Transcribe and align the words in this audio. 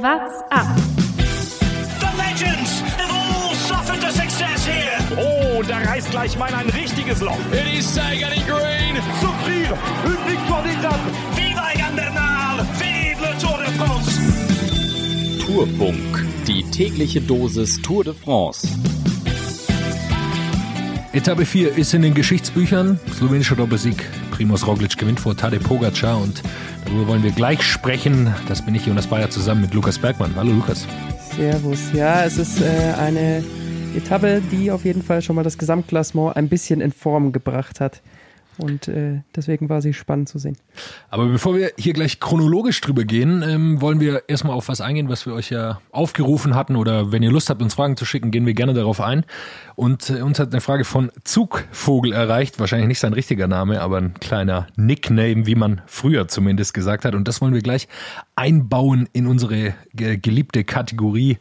What's 0.00 0.42
up? 0.52 0.76
The 1.98 2.10
legends 2.16 2.80
have 2.98 3.10
all 3.10 3.52
suffered 3.54 4.00
the 4.00 4.12
success 4.12 4.64
here. 4.64 4.96
Oh, 5.18 5.60
da 5.64 5.78
reißt 5.78 6.12
gleich 6.12 6.38
mal 6.38 6.54
ein 6.54 6.70
richtiges 6.70 7.20
Loch. 7.20 7.36
It 7.50 7.66
is 7.76 7.84
Sagan 7.84 8.30
in 8.32 8.46
green. 8.46 8.94
Souffrir 9.20 9.76
une 10.04 10.32
victoire 10.32 10.62
d'étape. 10.62 11.00
Viva 11.34 11.72
Egan 11.74 11.96
Bernal! 11.96 12.64
Vive 12.78 13.20
le 13.20 13.40
Tour 13.40 13.58
de 13.58 13.64
France! 13.72 14.20
Tourfunk, 15.44 16.24
die 16.46 16.62
tägliche 16.70 17.20
Dosis 17.20 17.82
Tour 17.82 18.04
de 18.04 18.14
France. 18.14 18.68
Etappe 21.12 21.44
4 21.44 21.76
ist 21.76 21.92
in 21.92 22.02
den 22.02 22.14
Geschichtsbüchern. 22.14 23.00
Slowenischer 23.16 23.56
Doppelsieg. 23.56 24.08
Primoz 24.38 24.64
Roglic 24.68 24.96
gewinnt 24.96 25.18
vor 25.18 25.36
Tadej 25.36 25.58
Pogacar 25.58 26.22
und 26.22 26.44
darüber 26.84 27.08
wollen 27.08 27.24
wir 27.24 27.32
gleich 27.32 27.60
sprechen. 27.60 28.32
Das 28.46 28.64
bin 28.64 28.72
ich, 28.76 28.86
Jonas 28.86 29.08
Bayer, 29.08 29.28
zusammen 29.30 29.62
mit 29.62 29.74
Lukas 29.74 29.98
Bergmann. 29.98 30.30
Hallo 30.36 30.52
Lukas. 30.52 30.86
Servus. 31.34 31.80
Ja, 31.92 32.24
es 32.24 32.38
ist 32.38 32.60
äh, 32.60 32.94
eine 33.00 33.42
Etappe, 33.96 34.40
die 34.52 34.70
auf 34.70 34.84
jeden 34.84 35.02
Fall 35.02 35.22
schon 35.22 35.34
mal 35.34 35.42
das 35.42 35.58
Gesamtklassement 35.58 36.36
ein 36.36 36.48
bisschen 36.48 36.80
in 36.80 36.92
Form 36.92 37.32
gebracht 37.32 37.80
hat. 37.80 38.00
Und 38.58 38.88
äh, 38.88 39.22
deswegen 39.34 39.68
war 39.68 39.80
sie 39.80 39.94
spannend 39.94 40.28
zu 40.28 40.38
sehen. 40.38 40.56
Aber 41.10 41.26
bevor 41.26 41.56
wir 41.56 41.70
hier 41.78 41.92
gleich 41.92 42.18
chronologisch 42.18 42.80
drüber 42.80 43.04
gehen, 43.04 43.42
ähm, 43.42 43.80
wollen 43.80 44.00
wir 44.00 44.24
erstmal 44.28 44.54
auf 44.54 44.68
was 44.68 44.80
eingehen, 44.80 45.08
was 45.08 45.26
wir 45.26 45.34
euch 45.34 45.50
ja 45.50 45.80
aufgerufen 45.92 46.54
hatten. 46.54 46.74
Oder 46.74 47.12
wenn 47.12 47.22
ihr 47.22 47.30
Lust 47.30 47.50
habt, 47.50 47.62
uns 47.62 47.74
Fragen 47.74 47.96
zu 47.96 48.04
schicken, 48.04 48.30
gehen 48.32 48.46
wir 48.46 48.54
gerne 48.54 48.74
darauf 48.74 49.00
ein. 49.00 49.24
Und 49.76 50.10
äh, 50.10 50.22
uns 50.22 50.40
hat 50.40 50.52
eine 50.52 50.60
Frage 50.60 50.84
von 50.84 51.12
Zugvogel 51.22 52.12
erreicht. 52.12 52.58
Wahrscheinlich 52.58 52.88
nicht 52.88 53.00
sein 53.00 53.12
richtiger 53.12 53.46
Name, 53.46 53.80
aber 53.80 53.98
ein 53.98 54.14
kleiner 54.14 54.66
Nickname, 54.76 55.46
wie 55.46 55.54
man 55.54 55.80
früher 55.86 56.26
zumindest 56.26 56.74
gesagt 56.74 57.04
hat. 57.04 57.14
Und 57.14 57.28
das 57.28 57.40
wollen 57.40 57.54
wir 57.54 57.62
gleich 57.62 57.86
einbauen 58.34 59.08
in 59.12 59.28
unsere 59.28 59.74
äh, 59.96 60.16
geliebte 60.16 60.64
Kategorie 60.64 61.38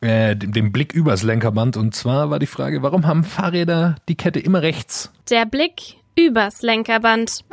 äh, 0.00 0.36
den 0.36 0.72
Blick 0.72 0.92
übers 0.92 1.22
Lenkerband. 1.22 1.76
Und 1.76 1.94
zwar 1.94 2.30
war 2.30 2.38
die 2.38 2.46
Frage, 2.46 2.82
warum 2.82 3.06
haben 3.06 3.24
Fahrräder 3.24 3.96
die 4.08 4.14
Kette 4.14 4.40
immer 4.40 4.62
rechts? 4.62 5.12
Der 5.30 5.46
Blick 5.46 5.96
übers 6.18 6.62
Lenkerband. 6.62 7.44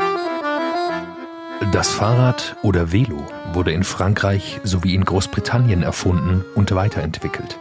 Das 1.72 1.92
Fahrrad 1.92 2.56
oder 2.62 2.92
Velo 2.92 3.26
wurde 3.54 3.72
in 3.72 3.84
Frankreich 3.84 4.60
sowie 4.64 4.96
in 4.96 5.06
Großbritannien 5.06 5.84
erfunden 5.84 6.44
und 6.56 6.74
weiterentwickelt. 6.74 7.60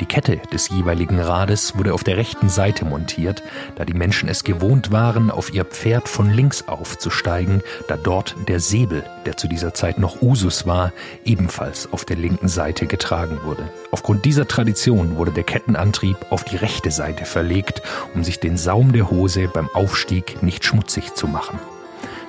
Die 0.00 0.06
Kette 0.06 0.36
des 0.52 0.68
jeweiligen 0.68 1.18
Rades 1.18 1.78
wurde 1.78 1.94
auf 1.94 2.04
der 2.04 2.18
rechten 2.18 2.50
Seite 2.50 2.84
montiert, 2.84 3.42
da 3.76 3.86
die 3.86 3.94
Menschen 3.94 4.28
es 4.28 4.44
gewohnt 4.44 4.92
waren, 4.92 5.30
auf 5.30 5.54
ihr 5.54 5.64
Pferd 5.64 6.06
von 6.08 6.30
links 6.30 6.68
aufzusteigen, 6.68 7.62
da 7.88 7.96
dort 7.96 8.36
der 8.46 8.60
Säbel, 8.60 9.04
der 9.24 9.38
zu 9.38 9.48
dieser 9.48 9.72
Zeit 9.72 9.98
noch 9.98 10.20
Usus 10.20 10.66
war, 10.66 10.92
ebenfalls 11.24 11.90
auf 11.92 12.04
der 12.04 12.16
linken 12.16 12.48
Seite 12.48 12.86
getragen 12.86 13.40
wurde. 13.44 13.70
Aufgrund 13.90 14.26
dieser 14.26 14.46
Tradition 14.46 15.16
wurde 15.16 15.32
der 15.32 15.44
Kettenantrieb 15.44 16.18
auf 16.28 16.44
die 16.44 16.56
rechte 16.56 16.90
Seite 16.90 17.24
verlegt, 17.24 17.80
um 18.14 18.22
sich 18.22 18.38
den 18.38 18.58
Saum 18.58 18.92
der 18.92 19.10
Hose 19.10 19.48
beim 19.48 19.70
Aufstieg 19.70 20.42
nicht 20.42 20.64
schmutzig 20.64 21.14
zu 21.14 21.26
machen. 21.26 21.58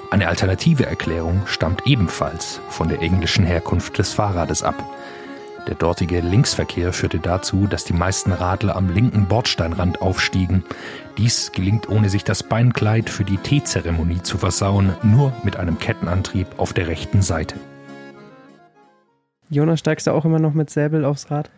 Eine 0.09 0.29
alternative 0.29 0.85
Erklärung 0.85 1.41
stammt 1.47 1.85
ebenfalls 1.85 2.61
von 2.69 2.88
der 2.88 3.01
englischen 3.01 3.43
Herkunft 3.43 3.97
des 3.97 4.13
Fahrrades 4.13 4.63
ab. 4.63 4.81
Der 5.67 5.75
dortige 5.75 6.21
Linksverkehr 6.21 6.93
führte 6.93 7.19
dazu, 7.19 7.67
dass 7.67 7.83
die 7.83 7.93
meisten 7.93 8.31
Radler 8.31 8.77
am 8.77 8.89
linken 8.89 9.25
Bordsteinrand 9.25 10.01
aufstiegen. 10.01 10.63
Dies 11.17 11.51
gelingt 11.51 11.89
ohne 11.89 12.09
sich 12.09 12.23
das 12.23 12.41
Beinkleid 12.41 13.09
für 13.09 13.25
die 13.25 13.35
Teezeremonie 13.35 14.23
zu 14.23 14.38
versauen, 14.38 14.95
nur 15.03 15.33
mit 15.43 15.57
einem 15.57 15.77
Kettenantrieb 15.77 16.47
auf 16.55 16.71
der 16.71 16.88
rechten 16.88 17.21
Seite. 17.21 17.55
Jonas, 19.49 19.79
steigst 19.79 20.07
du 20.07 20.11
auch 20.11 20.23
immer 20.23 20.39
noch 20.39 20.53
mit 20.53 20.69
Säbel 20.69 21.03
aufs 21.03 21.29
Rad? 21.31 21.49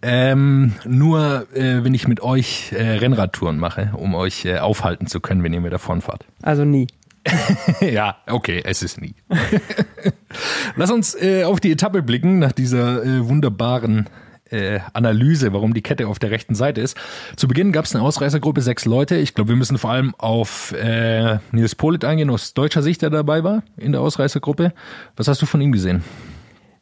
Ähm, 0.00 0.72
nur 0.86 1.46
äh, 1.54 1.84
wenn 1.84 1.94
ich 1.94 2.08
mit 2.08 2.22
euch 2.22 2.72
äh, 2.72 2.82
Rennradtouren 2.82 3.58
mache, 3.58 3.92
um 3.96 4.14
euch 4.14 4.46
äh, 4.46 4.58
aufhalten 4.58 5.06
zu 5.06 5.20
können, 5.20 5.42
wenn 5.42 5.52
ihr 5.52 5.60
mir 5.60 5.70
davonfahrt. 5.70 6.24
Also 6.42 6.64
nie. 6.64 6.86
ja, 7.80 8.16
okay, 8.26 8.62
es 8.64 8.82
ist 8.82 9.00
nie. 9.00 9.14
Lass 10.76 10.90
uns 10.90 11.14
äh, 11.14 11.44
auf 11.44 11.60
die 11.60 11.72
Etappe 11.72 12.02
blicken, 12.02 12.38
nach 12.38 12.52
dieser 12.52 13.02
äh, 13.02 13.28
wunderbaren 13.28 14.08
äh, 14.50 14.80
Analyse, 14.92 15.52
warum 15.52 15.74
die 15.74 15.82
Kette 15.82 16.06
auf 16.06 16.18
der 16.18 16.30
rechten 16.30 16.54
Seite 16.54 16.80
ist. 16.80 16.96
Zu 17.36 17.48
Beginn 17.48 17.72
gab 17.72 17.86
es 17.86 17.94
eine 17.94 18.04
Ausreißergruppe, 18.04 18.60
sechs 18.60 18.84
Leute. 18.84 19.16
Ich 19.16 19.34
glaube, 19.34 19.50
wir 19.50 19.56
müssen 19.56 19.78
vor 19.78 19.90
allem 19.90 20.14
auf 20.18 20.72
äh, 20.72 21.38
Nils 21.50 21.74
Polit 21.74 22.04
eingehen, 22.04 22.30
aus 22.30 22.54
deutscher 22.54 22.82
Sicht, 22.82 23.02
der 23.02 23.10
dabei 23.10 23.42
war 23.42 23.62
in 23.76 23.92
der 23.92 24.00
Ausreißergruppe. 24.00 24.72
Was 25.16 25.28
hast 25.28 25.40
du 25.42 25.46
von 25.46 25.60
ihm 25.60 25.72
gesehen? 25.72 26.04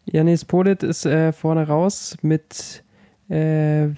Ja, 0.05 0.25
Nils 0.25 0.45
Polit 0.45 0.83
ist 0.83 1.07
äh, 1.07 1.33
vorne 1.33 1.67
raus 1.67 2.17
mit 2.23 2.83
äh, 3.29 3.89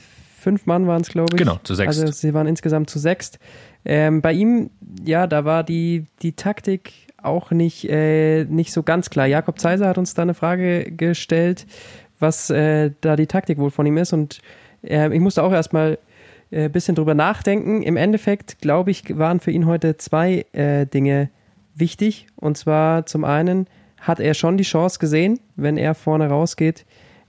fünf 0.44 0.66
Mann 0.66 0.86
waren 0.86 1.00
es, 1.00 1.08
glaube 1.08 1.34
ich. 1.34 1.38
Genau, 1.38 1.58
zu 1.64 1.74
sechs. 1.74 1.98
Also 1.98 2.12
sie 2.12 2.34
waren 2.34 2.46
insgesamt 2.46 2.90
zu 2.90 2.98
sechst. 2.98 3.38
Ähm, 3.84 4.22
bei 4.22 4.32
ihm, 4.32 4.70
ja, 5.04 5.26
da 5.26 5.44
war 5.44 5.62
die, 5.64 6.06
die 6.22 6.32
Taktik 6.32 6.92
auch 7.22 7.50
nicht, 7.50 7.88
äh, 7.88 8.44
nicht 8.44 8.72
so 8.72 8.82
ganz 8.82 9.10
klar. 9.10 9.26
Jakob 9.26 9.58
Zeiser 9.58 9.88
hat 9.88 9.98
uns 9.98 10.14
da 10.14 10.22
eine 10.22 10.34
Frage 10.34 10.90
gestellt, 10.90 11.66
was 12.18 12.50
äh, 12.50 12.92
da 13.00 13.16
die 13.16 13.26
Taktik 13.26 13.58
wohl 13.58 13.70
von 13.70 13.86
ihm 13.86 13.96
ist. 13.96 14.12
Und 14.12 14.40
äh, 14.82 15.12
ich 15.14 15.20
musste 15.20 15.42
auch 15.42 15.52
erstmal 15.52 15.98
ein 16.50 16.58
äh, 16.58 16.68
bisschen 16.68 16.94
drüber 16.94 17.14
nachdenken. 17.14 17.82
Im 17.82 17.96
Endeffekt, 17.96 18.60
glaube 18.60 18.90
ich, 18.90 19.18
waren 19.18 19.40
für 19.40 19.50
ihn 19.50 19.66
heute 19.66 19.96
zwei 19.96 20.46
äh, 20.52 20.86
Dinge 20.86 21.30
wichtig. 21.74 22.26
Und 22.36 22.56
zwar 22.56 23.06
zum 23.06 23.24
einen 23.24 23.66
hat 24.00 24.20
er 24.20 24.34
schon 24.34 24.56
die 24.56 24.64
Chance 24.64 24.98
gesehen, 24.98 25.40
wenn 25.56 25.76
er 25.76 25.94
vorne 25.94 26.28
rausgeht. 26.28 26.84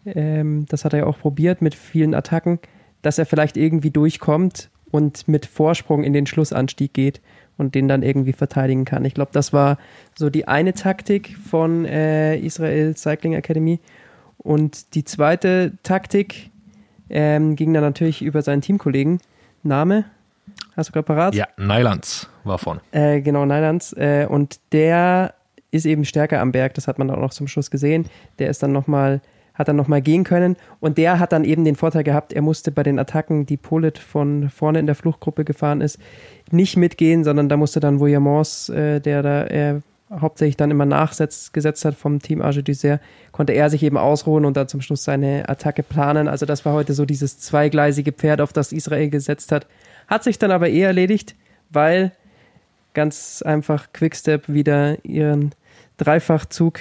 Ähm, 0.05 0.65
das 0.69 0.85
hat 0.85 0.93
er 0.93 0.99
ja 0.99 1.05
auch 1.05 1.19
probiert 1.19 1.61
mit 1.61 1.73
vielen 1.73 2.13
Attacken, 2.13 2.59
dass 3.01 3.17
er 3.17 3.25
vielleicht 3.25 3.57
irgendwie 3.57 3.91
durchkommt 3.91 4.69
und 4.95 5.27
mit 5.27 5.45
Vorsprung 5.45 6.05
in 6.05 6.13
den 6.13 6.25
Schlussanstieg 6.25 6.93
geht 6.93 7.21
und 7.57 7.75
den 7.75 7.89
dann 7.89 8.01
irgendwie 8.01 8.31
verteidigen 8.31 8.85
kann. 8.85 9.03
Ich 9.03 9.13
glaube, 9.13 9.31
das 9.33 9.51
war 9.51 9.77
so 10.17 10.29
die 10.29 10.47
eine 10.47 10.73
Taktik 10.73 11.35
von 11.37 11.83
äh, 11.83 12.37
Israel 12.37 12.95
Cycling 12.95 13.33
Academy. 13.33 13.81
Und 14.37 14.95
die 14.95 15.03
zweite 15.03 15.73
Taktik 15.83 16.49
ähm, 17.09 17.57
ging 17.57 17.73
dann 17.73 17.83
natürlich 17.83 18.21
über 18.21 18.41
seinen 18.41 18.61
Teamkollegen. 18.61 19.19
Name? 19.63 20.05
Hast 20.77 20.89
du 20.89 20.93
gerade 20.93 21.05
parat? 21.05 21.35
Ja, 21.35 21.47
Nylands 21.57 22.29
war 22.45 22.57
vorne. 22.57 22.79
Äh, 22.91 23.19
genau, 23.19 23.45
Nylands. 23.45 23.91
Äh, 23.93 24.27
und 24.29 24.59
der 24.71 25.33
ist 25.71 25.85
eben 25.85 26.05
stärker 26.05 26.39
am 26.39 26.53
Berg, 26.53 26.73
das 26.75 26.87
hat 26.87 26.99
man 26.99 27.09
auch 27.09 27.19
noch 27.19 27.33
zum 27.33 27.49
Schluss 27.49 27.69
gesehen. 27.69 28.05
Der 28.39 28.49
ist 28.49 28.63
dann 28.63 28.71
nochmal 28.71 29.19
hat 29.55 29.67
dann 29.67 29.75
nochmal 29.75 30.01
gehen 30.01 30.23
können. 30.23 30.55
Und 30.79 30.97
der 30.97 31.19
hat 31.19 31.31
dann 31.31 31.43
eben 31.43 31.65
den 31.65 31.75
Vorteil 31.75 32.03
gehabt, 32.03 32.33
er 32.33 32.41
musste 32.41 32.71
bei 32.71 32.83
den 32.83 32.99
Attacken, 32.99 33.45
die 33.45 33.57
Polit 33.57 33.97
von 33.97 34.49
vorne 34.49 34.79
in 34.79 34.85
der 34.85 34.95
Fluchtgruppe 34.95 35.45
gefahren 35.45 35.81
ist, 35.81 35.97
nicht 36.51 36.77
mitgehen, 36.77 37.23
sondern 37.23 37.49
da 37.49 37.57
musste 37.57 37.79
dann 37.79 37.99
Voyamons, 37.99 38.69
äh, 38.69 38.99
der 38.99 39.23
da 39.23 39.45
äh, 39.45 39.81
hauptsächlich 40.11 40.57
dann 40.57 40.71
immer 40.71 40.85
nachsetzt, 40.85 41.53
gesetzt 41.53 41.83
hat 41.85 41.95
vom 41.95 42.21
Team 42.21 42.41
Arge 42.41 42.61
Dessert, 42.61 43.01
konnte 43.31 43.53
er 43.53 43.69
sich 43.69 43.81
eben 43.83 43.97
ausruhen 43.97 44.45
und 44.45 44.55
dann 44.55 44.67
zum 44.67 44.81
Schluss 44.81 45.03
seine 45.03 45.49
Attacke 45.49 45.83
planen. 45.83 46.27
Also 46.27 46.45
das 46.45 46.65
war 46.65 46.73
heute 46.73 46.93
so 46.93 47.05
dieses 47.05 47.39
zweigleisige 47.39 48.11
Pferd, 48.11 48.41
auf 48.41 48.53
das 48.53 48.71
Israel 48.71 49.09
gesetzt 49.09 49.51
hat. 49.51 49.65
Hat 50.07 50.23
sich 50.23 50.37
dann 50.37 50.51
aber 50.51 50.69
eh 50.69 50.81
erledigt, 50.81 51.35
weil 51.71 52.11
ganz 52.93 53.41
einfach 53.43 53.87
Quickstep 53.93 54.47
wieder 54.47 55.03
ihren 55.03 55.51
Dreifachzug 55.97 56.79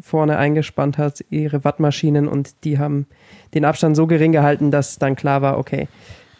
vorne 0.00 0.38
eingespannt 0.38 0.98
hat, 0.98 1.24
ihre 1.30 1.64
Wattmaschinen 1.64 2.28
und 2.28 2.64
die 2.64 2.78
haben 2.78 3.06
den 3.54 3.64
Abstand 3.64 3.96
so 3.96 4.06
gering 4.06 4.32
gehalten, 4.32 4.70
dass 4.70 4.98
dann 4.98 5.16
klar 5.16 5.42
war, 5.42 5.58
okay, 5.58 5.88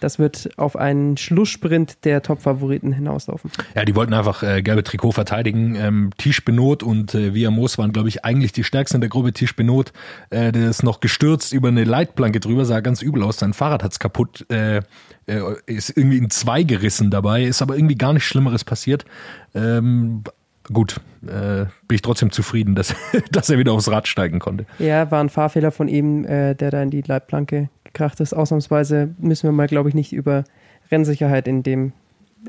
das 0.04 0.18
wird 0.18 0.50
auf 0.58 0.76
einen 0.76 1.16
Schlusssprint 1.16 2.04
der 2.04 2.22
Top-Favoriten 2.22 2.92
hinauslaufen. 2.92 3.50
Ja, 3.74 3.86
die 3.86 3.94
wollten 3.94 4.12
einfach 4.12 4.42
äh, 4.42 4.60
gelbe 4.60 4.84
Trikot 4.84 5.12
verteidigen. 5.12 5.76
Ähm, 5.76 6.10
Tisch 6.18 6.44
Benot 6.44 6.82
und 6.82 7.14
äh, 7.14 7.32
Via 7.32 7.50
Moos 7.50 7.78
waren, 7.78 7.90
glaube 7.90 8.10
ich, 8.10 8.22
eigentlich 8.22 8.52
die 8.52 8.64
stärksten 8.64 8.98
in 8.98 9.00
der 9.00 9.08
Gruppe. 9.08 9.32
Tisch 9.32 9.56
Benot, 9.56 9.94
äh, 10.28 10.52
der 10.52 10.68
ist 10.68 10.82
noch 10.82 11.00
gestürzt 11.00 11.54
über 11.54 11.68
eine 11.68 11.84
Leitplanke 11.84 12.38
drüber, 12.38 12.66
sah 12.66 12.80
ganz 12.80 13.00
übel 13.00 13.22
aus. 13.22 13.38
Sein 13.38 13.54
Fahrrad 13.54 13.82
hat's 13.82 13.98
kaputt, 13.98 14.44
äh, 14.50 14.82
äh, 15.26 15.40
ist 15.64 15.96
irgendwie 15.96 16.18
in 16.18 16.28
zwei 16.28 16.64
gerissen 16.64 17.10
dabei, 17.10 17.44
ist 17.44 17.62
aber 17.62 17.76
irgendwie 17.76 17.96
gar 17.96 18.12
nichts 18.12 18.28
Schlimmeres 18.28 18.64
passiert. 18.64 19.06
Ähm, 19.54 20.24
gut, 20.72 21.00
äh, 21.26 21.66
bin 21.86 21.94
ich 21.96 22.02
trotzdem 22.02 22.30
zufrieden, 22.30 22.74
dass, 22.74 22.94
dass 23.30 23.50
er 23.50 23.58
wieder 23.58 23.72
aufs 23.72 23.90
Rad 23.90 24.08
steigen 24.08 24.38
konnte. 24.38 24.66
Ja, 24.78 25.10
war 25.10 25.20
ein 25.20 25.28
Fahrfehler 25.28 25.70
von 25.70 25.88
ihm, 25.88 26.24
äh, 26.24 26.54
der 26.54 26.70
da 26.70 26.82
in 26.82 26.90
die 26.90 27.02
Leitplanke 27.02 27.68
gekracht 27.84 28.20
ist. 28.20 28.32
Ausnahmsweise 28.32 29.14
müssen 29.18 29.48
wir 29.48 29.52
mal, 29.52 29.68
glaube 29.68 29.88
ich, 29.88 29.94
nicht 29.94 30.12
über 30.12 30.44
Rennsicherheit 30.90 31.48
in 31.48 31.62
dem 31.62 31.92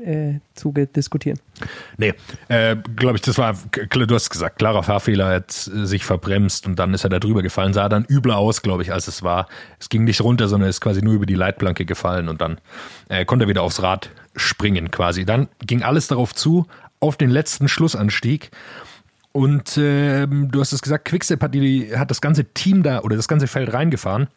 äh, 0.04 0.40
Zuge 0.54 0.86
diskutieren. 0.86 1.38
Nee, 1.96 2.14
äh, 2.48 2.76
glaube 2.96 3.16
ich, 3.16 3.22
das 3.22 3.38
war, 3.38 3.54
du 3.72 4.14
hast 4.14 4.30
gesagt, 4.30 4.58
klarer 4.58 4.82
Fahrfehler, 4.82 5.28
er 5.28 5.36
hat 5.36 5.52
sich 5.52 6.04
verbremst 6.04 6.66
und 6.66 6.78
dann 6.78 6.92
ist 6.94 7.04
er 7.04 7.10
da 7.10 7.18
drüber 7.18 7.42
gefallen, 7.42 7.72
sah 7.72 7.88
dann 7.88 8.04
übler 8.04 8.36
aus, 8.36 8.62
glaube 8.62 8.82
ich, 8.82 8.92
als 8.92 9.08
es 9.08 9.22
war. 9.22 9.48
Es 9.80 9.88
ging 9.88 10.04
nicht 10.04 10.20
runter, 10.20 10.48
sondern 10.48 10.68
ist 10.68 10.80
quasi 10.80 11.02
nur 11.02 11.14
über 11.14 11.26
die 11.26 11.34
Leitplanke 11.34 11.84
gefallen 11.84 12.28
und 12.28 12.40
dann 12.40 12.58
äh, 13.08 13.24
konnte 13.24 13.46
er 13.46 13.48
wieder 13.48 13.62
aufs 13.62 13.82
Rad 13.82 14.10
springen 14.34 14.90
quasi. 14.90 15.24
Dann 15.24 15.48
ging 15.66 15.82
alles 15.82 16.08
darauf 16.08 16.34
zu, 16.34 16.66
auf 17.00 17.16
den 17.16 17.30
letzten 17.30 17.68
Schlussanstieg. 17.68 18.50
Und 19.32 19.76
ähm, 19.76 20.50
du 20.50 20.60
hast 20.60 20.72
es 20.72 20.80
gesagt, 20.80 21.04
Quickstep 21.04 21.42
hat, 21.42 21.54
die, 21.54 21.94
hat 21.96 22.10
das 22.10 22.20
ganze 22.20 22.44
Team 22.44 22.82
da 22.82 23.00
oder 23.00 23.16
das 23.16 23.28
ganze 23.28 23.46
Feld 23.46 23.72
reingefahren, 23.72 24.28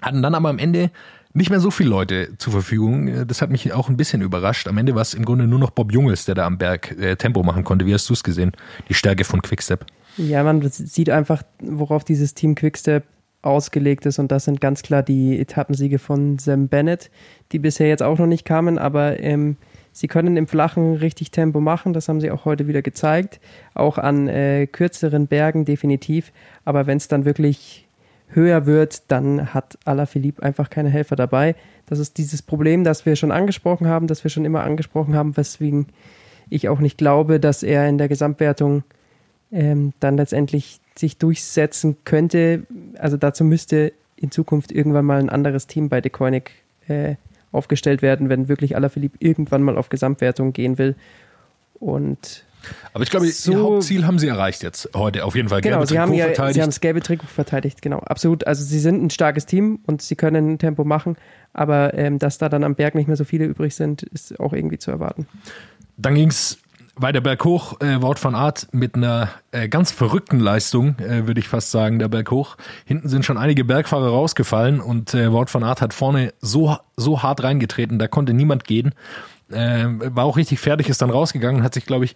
hatten 0.00 0.22
dann 0.22 0.34
aber 0.34 0.48
am 0.48 0.58
Ende 0.58 0.90
nicht 1.34 1.50
mehr 1.50 1.60
so 1.60 1.70
viele 1.70 1.90
Leute 1.90 2.30
zur 2.38 2.52
Verfügung. 2.52 3.26
Das 3.26 3.42
hat 3.42 3.50
mich 3.50 3.72
auch 3.72 3.88
ein 3.88 3.96
bisschen 3.96 4.22
überrascht. 4.22 4.68
Am 4.68 4.78
Ende 4.78 4.94
war 4.94 5.02
es 5.02 5.14
im 5.14 5.24
Grunde 5.24 5.46
nur 5.46 5.58
noch 5.58 5.70
Bob 5.70 5.92
Jungels, 5.92 6.24
der 6.24 6.36
da 6.36 6.46
am 6.46 6.58
Berg 6.58 6.92
äh, 6.98 7.16
Tempo 7.16 7.42
machen 7.42 7.64
konnte. 7.64 7.86
Wie 7.86 7.92
hast 7.92 8.08
du 8.08 8.14
es 8.14 8.22
gesehen? 8.22 8.52
Die 8.88 8.94
Stärke 8.94 9.24
von 9.24 9.42
Quickstep. 9.42 9.84
Ja, 10.16 10.44
man 10.44 10.62
sieht 10.70 11.10
einfach, 11.10 11.42
worauf 11.60 12.04
dieses 12.04 12.34
Team 12.34 12.54
Quickstep 12.54 13.04
ausgelegt 13.42 14.06
ist 14.06 14.18
und 14.18 14.32
das 14.32 14.44
sind 14.44 14.60
ganz 14.60 14.82
klar 14.82 15.02
die 15.02 15.38
Etappensiege 15.38 15.98
von 15.98 16.38
Sam 16.38 16.68
Bennett, 16.68 17.10
die 17.52 17.58
bisher 17.58 17.88
jetzt 17.88 18.02
auch 18.02 18.18
noch 18.18 18.26
nicht 18.26 18.44
kamen, 18.44 18.78
aber 18.78 19.20
ähm, 19.20 19.56
sie 19.94 20.08
können 20.08 20.36
im 20.36 20.46
Flachen 20.46 20.96
richtig 20.96 21.30
Tempo 21.30 21.60
machen, 21.60 21.94
das 21.94 22.08
haben 22.08 22.20
sie 22.20 22.30
auch 22.30 22.44
heute 22.44 22.66
wieder 22.68 22.82
gezeigt, 22.82 23.40
auch 23.72 23.96
an 23.96 24.28
äh, 24.28 24.66
kürzeren 24.66 25.28
Bergen 25.28 25.64
definitiv, 25.64 26.32
aber 26.66 26.86
wenn 26.86 26.98
es 26.98 27.08
dann 27.08 27.24
wirklich 27.24 27.86
höher 28.28 28.66
wird, 28.66 29.10
dann 29.10 29.54
hat 29.54 29.78
Alaphilippe 29.84 30.42
einfach 30.42 30.68
keine 30.68 30.90
Helfer 30.90 31.14
dabei. 31.14 31.54
Das 31.86 32.00
ist 32.00 32.18
dieses 32.18 32.42
Problem, 32.42 32.82
das 32.82 33.06
wir 33.06 33.14
schon 33.14 33.30
angesprochen 33.30 33.86
haben, 33.86 34.08
das 34.08 34.24
wir 34.24 34.30
schon 34.30 34.44
immer 34.44 34.64
angesprochen 34.64 35.14
haben, 35.14 35.36
weswegen 35.36 35.86
ich 36.50 36.68
auch 36.68 36.80
nicht 36.80 36.98
glaube, 36.98 37.38
dass 37.38 37.62
er 37.62 37.88
in 37.88 37.96
der 37.96 38.08
Gesamtwertung 38.08 38.82
ähm, 39.52 39.92
dann 40.00 40.16
letztendlich 40.16 40.80
sich 40.96 41.16
durchsetzen 41.16 41.96
könnte. 42.04 42.66
Also 42.98 43.16
dazu 43.16 43.44
müsste 43.44 43.92
in 44.16 44.30
Zukunft 44.32 44.72
irgendwann 44.72 45.04
mal 45.04 45.20
ein 45.20 45.30
anderes 45.30 45.66
Team 45.66 45.88
bei 45.88 46.00
De 46.00 46.10
äh, 46.88 47.14
aufgestellt 47.54 48.02
werden, 48.02 48.28
wenn 48.28 48.48
wirklich 48.48 48.76
Alaphilippe 48.76 49.16
irgendwann 49.20 49.62
mal 49.62 49.78
auf 49.78 49.88
Gesamtwertung 49.88 50.52
gehen 50.52 50.78
will. 50.78 50.96
Und 51.80 52.44
aber 52.92 53.04
ich 53.04 53.10
glaube, 53.10 53.26
so, 53.26 53.52
ihr 53.52 53.58
Hauptziel 53.58 54.06
haben 54.06 54.18
sie 54.18 54.28
erreicht 54.28 54.62
jetzt 54.62 54.88
heute. 54.94 55.24
Auf 55.24 55.34
jeden 55.34 55.48
Fall 55.48 55.60
genau, 55.60 55.76
gelbe 55.76 55.86
sie 55.86 55.94
Trikot 55.94 56.02
haben 56.02 56.14
ja, 56.14 56.24
verteidigt. 56.26 56.54
Sie 56.54 56.62
haben 56.62 56.68
das 56.68 56.80
gelbe 56.80 57.00
Trikot 57.00 57.26
verteidigt, 57.26 57.82
genau. 57.82 57.98
Absolut. 57.98 58.46
Also 58.46 58.64
sie 58.64 58.78
sind 58.78 59.02
ein 59.02 59.10
starkes 59.10 59.46
Team 59.46 59.80
und 59.86 60.02
sie 60.02 60.16
können 60.16 60.58
Tempo 60.58 60.84
machen, 60.84 61.16
aber 61.52 61.94
ähm, 61.94 62.18
dass 62.18 62.38
da 62.38 62.48
dann 62.48 62.64
am 62.64 62.74
Berg 62.74 62.94
nicht 62.94 63.06
mehr 63.06 63.16
so 63.16 63.24
viele 63.24 63.44
übrig 63.44 63.74
sind, 63.74 64.02
ist 64.02 64.38
auch 64.40 64.52
irgendwie 64.52 64.78
zu 64.78 64.90
erwarten. 64.90 65.26
Dann 65.96 66.14
ging 66.14 66.28
es 66.28 66.58
weiter 66.96 67.20
berghoch, 67.20 67.80
äh, 67.80 68.00
Wort 68.02 68.18
von 68.18 68.34
Art 68.34 68.68
mit 68.72 68.94
einer 68.94 69.30
äh, 69.52 69.68
ganz 69.68 69.90
verrückten 69.90 70.38
Leistung, 70.38 70.98
äh, 70.98 71.26
würde 71.26 71.40
ich 71.40 71.48
fast 71.48 71.70
sagen, 71.70 71.98
der 71.98 72.08
Berghoch. 72.08 72.56
Hinten 72.84 73.08
sind 73.08 73.24
schon 73.24 73.36
einige 73.36 73.64
Bergfahrer 73.64 74.08
rausgefallen 74.08 74.80
und 74.80 75.14
äh, 75.14 75.32
Wort 75.32 75.50
von 75.50 75.64
Art 75.64 75.80
hat 75.80 75.92
vorne 75.92 76.32
so, 76.40 76.76
so 76.96 77.22
hart 77.22 77.42
reingetreten, 77.42 77.98
da 77.98 78.06
konnte 78.06 78.32
niemand 78.32 78.64
gehen. 78.64 78.94
Äh, 79.50 79.86
war 79.86 80.24
auch 80.24 80.36
richtig 80.36 80.60
fertig, 80.60 80.88
ist 80.88 81.02
dann 81.02 81.10
rausgegangen, 81.10 81.62
hat 81.62 81.74
sich, 81.74 81.86
glaube 81.86 82.04
ich, 82.04 82.14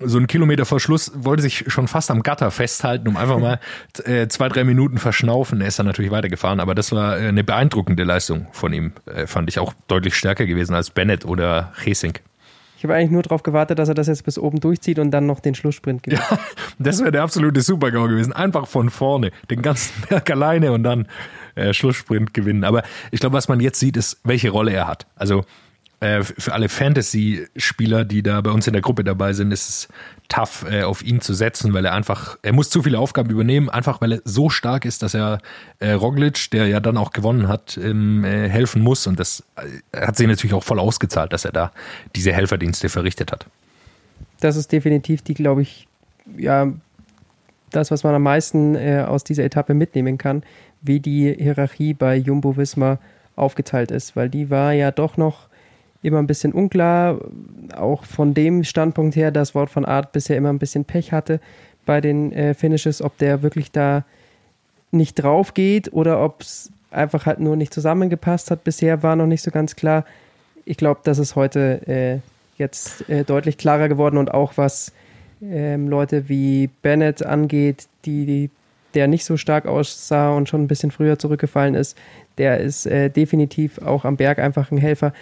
so 0.00 0.16
einen 0.16 0.26
Kilometer 0.26 0.64
vor 0.64 0.80
Schluss, 0.80 1.10
wollte 1.14 1.42
sich 1.42 1.64
schon 1.68 1.88
fast 1.88 2.10
am 2.10 2.22
Gatter 2.22 2.50
festhalten, 2.50 3.08
um 3.08 3.16
einfach 3.16 3.38
mal 3.38 3.58
äh, 4.04 4.28
zwei, 4.28 4.48
drei 4.48 4.64
Minuten 4.64 4.98
verschnaufen. 4.98 5.60
Er 5.60 5.68
ist 5.68 5.78
dann 5.78 5.86
natürlich 5.86 6.10
weitergefahren, 6.10 6.60
aber 6.60 6.74
das 6.74 6.92
war 6.92 7.18
äh, 7.18 7.28
eine 7.28 7.42
beeindruckende 7.42 8.04
Leistung 8.04 8.46
von 8.52 8.72
ihm, 8.72 8.92
äh, 9.06 9.26
fand 9.26 9.48
ich 9.48 9.58
auch 9.58 9.72
deutlich 9.88 10.14
stärker 10.14 10.46
gewesen 10.46 10.74
als 10.74 10.90
Bennett 10.90 11.24
oder 11.24 11.72
Hesink. 11.82 12.22
Ich 12.78 12.84
habe 12.84 12.94
eigentlich 12.94 13.10
nur 13.10 13.24
darauf 13.24 13.42
gewartet, 13.42 13.80
dass 13.80 13.88
er 13.88 13.96
das 13.96 14.06
jetzt 14.06 14.24
bis 14.24 14.38
oben 14.38 14.60
durchzieht 14.60 15.00
und 15.00 15.10
dann 15.10 15.26
noch 15.26 15.40
den 15.40 15.56
Schlusssprint 15.56 16.04
gewinnt. 16.04 16.22
Ja, 16.30 16.38
das 16.78 17.00
wäre 17.00 17.10
der 17.10 17.24
absolute 17.24 17.60
Supergau 17.60 18.06
gewesen. 18.06 18.32
Einfach 18.32 18.68
von 18.68 18.88
vorne, 18.88 19.32
den 19.50 19.62
ganzen 19.62 20.00
Berg 20.08 20.30
alleine 20.30 20.70
und 20.70 20.84
dann 20.84 21.08
äh, 21.56 21.74
Schlusssprint 21.74 22.32
gewinnen. 22.34 22.62
Aber 22.62 22.84
ich 23.10 23.18
glaube, 23.18 23.36
was 23.36 23.48
man 23.48 23.58
jetzt 23.58 23.80
sieht, 23.80 23.96
ist, 23.96 24.20
welche 24.22 24.50
Rolle 24.50 24.72
er 24.72 24.86
hat. 24.86 25.06
Also 25.16 25.44
äh, 26.00 26.22
für 26.22 26.52
alle 26.52 26.68
Fantasy-Spieler, 26.68 28.04
die 28.04 28.22
da 28.22 28.40
bei 28.40 28.50
uns 28.50 28.66
in 28.66 28.72
der 28.72 28.82
Gruppe 28.82 29.02
dabei 29.02 29.32
sind, 29.32 29.50
ist 29.50 29.68
es 29.68 29.88
tough, 30.28 30.64
äh, 30.70 30.82
auf 30.82 31.02
ihn 31.02 31.20
zu 31.20 31.34
setzen, 31.34 31.72
weil 31.72 31.84
er 31.84 31.92
einfach, 31.92 32.38
er 32.42 32.52
muss 32.52 32.70
zu 32.70 32.82
viele 32.82 32.98
Aufgaben 32.98 33.30
übernehmen, 33.30 33.68
einfach 33.68 34.00
weil 34.00 34.12
er 34.12 34.20
so 34.24 34.48
stark 34.48 34.84
ist, 34.84 35.02
dass 35.02 35.14
er 35.14 35.40
äh, 35.80 35.92
Roglic, 35.92 36.50
der 36.52 36.68
ja 36.68 36.80
dann 36.80 36.96
auch 36.96 37.10
gewonnen 37.10 37.48
hat, 37.48 37.78
ähm, 37.82 38.24
äh, 38.24 38.48
helfen 38.48 38.82
muss. 38.82 39.06
Und 39.06 39.18
das 39.18 39.42
äh, 39.56 40.06
hat 40.06 40.16
sich 40.16 40.28
natürlich 40.28 40.54
auch 40.54 40.62
voll 40.62 40.78
ausgezahlt, 40.78 41.32
dass 41.32 41.44
er 41.44 41.52
da 41.52 41.72
diese 42.14 42.32
Helferdienste 42.32 42.88
verrichtet 42.88 43.32
hat. 43.32 43.46
Das 44.40 44.56
ist 44.56 44.70
definitiv 44.70 45.22
die, 45.22 45.34
glaube 45.34 45.62
ich, 45.62 45.88
ja, 46.36 46.72
das, 47.70 47.90
was 47.90 48.04
man 48.04 48.14
am 48.14 48.22
meisten 48.22 48.76
äh, 48.76 49.04
aus 49.06 49.24
dieser 49.24 49.44
Etappe 49.44 49.74
mitnehmen 49.74 50.16
kann, 50.16 50.42
wie 50.80 51.00
die 51.00 51.34
Hierarchie 51.36 51.92
bei 51.92 52.16
Jumbo 52.16 52.56
Visma 52.56 52.98
aufgeteilt 53.36 53.90
ist, 53.90 54.16
weil 54.16 54.28
die 54.28 54.50
war 54.50 54.72
ja 54.72 54.90
doch 54.90 55.16
noch 55.16 55.47
immer 56.02 56.18
ein 56.18 56.26
bisschen 56.26 56.52
unklar, 56.52 57.18
auch 57.76 58.04
von 58.04 58.34
dem 58.34 58.64
Standpunkt 58.64 59.16
her, 59.16 59.30
dass 59.30 59.54
Wort 59.54 59.70
von 59.70 59.84
Art 59.84 60.12
bisher 60.12 60.36
immer 60.36 60.50
ein 60.50 60.58
bisschen 60.58 60.84
Pech 60.84 61.12
hatte 61.12 61.40
bei 61.86 62.00
den 62.00 62.32
äh, 62.32 62.54
Finishes, 62.54 63.02
ob 63.02 63.16
der 63.18 63.42
wirklich 63.42 63.72
da 63.72 64.04
nicht 64.90 65.14
drauf 65.14 65.54
geht 65.54 65.92
oder 65.92 66.22
ob 66.24 66.42
es 66.42 66.70
einfach 66.90 67.26
halt 67.26 67.40
nur 67.40 67.56
nicht 67.56 67.74
zusammengepasst 67.74 68.50
hat. 68.50 68.64
Bisher 68.64 69.02
war 69.02 69.16
noch 69.16 69.26
nicht 69.26 69.42
so 69.42 69.50
ganz 69.50 69.76
klar. 69.76 70.04
Ich 70.64 70.76
glaube, 70.76 71.00
das 71.04 71.18
ist 71.18 71.36
heute 71.36 71.86
äh, 71.86 72.18
jetzt 72.58 73.08
äh, 73.08 73.24
deutlich 73.24 73.58
klarer 73.58 73.88
geworden 73.88 74.18
und 74.18 74.32
auch 74.32 74.52
was 74.56 74.92
ähm, 75.42 75.88
Leute 75.88 76.28
wie 76.28 76.68
Bennett 76.82 77.24
angeht, 77.24 77.86
die, 78.04 78.26
die, 78.26 78.50
der 78.94 79.06
nicht 79.06 79.24
so 79.24 79.36
stark 79.36 79.66
aussah 79.66 80.30
und 80.30 80.48
schon 80.48 80.62
ein 80.62 80.68
bisschen 80.68 80.90
früher 80.90 81.18
zurückgefallen 81.18 81.74
ist, 81.74 81.96
der 82.38 82.58
ist 82.58 82.86
äh, 82.86 83.10
definitiv 83.10 83.78
auch 83.82 84.04
am 84.04 84.16
Berg 84.16 84.38
einfach 84.38 84.70
ein 84.70 84.78
Helfer 84.78 85.12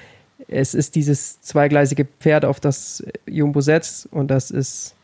es 0.49 0.75
ist 0.75 0.95
dieses 0.95 1.41
zweigleisige 1.41 2.05
Pferd, 2.05 2.45
auf 2.45 2.61
das 2.61 3.05
Jumbo 3.27 3.61
setzt 3.61 4.07
und 4.13 4.29
das 4.29 4.51
ist 4.51 4.95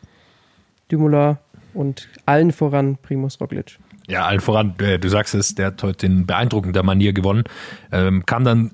Dumoulin 0.89 1.39
und 1.75 2.09
allen 2.27 2.53
voran 2.53 2.97
Primus 2.97 3.41
Roglic. 3.41 3.79
Ja, 4.09 4.27
allen 4.27 4.41
voran, 4.41 4.75
äh, 4.79 4.99
du 4.99 5.09
sagst 5.09 5.35
es, 5.35 5.55
der 5.55 5.69
hat 5.69 5.83
heute 5.83 6.06
in 6.06 6.27
beeindruckender 6.27 6.83
Manier 6.83 7.12
gewonnen. 7.12 7.44
Ähm, 7.93 8.27
kam 8.27 8.44
dann 8.44 8.73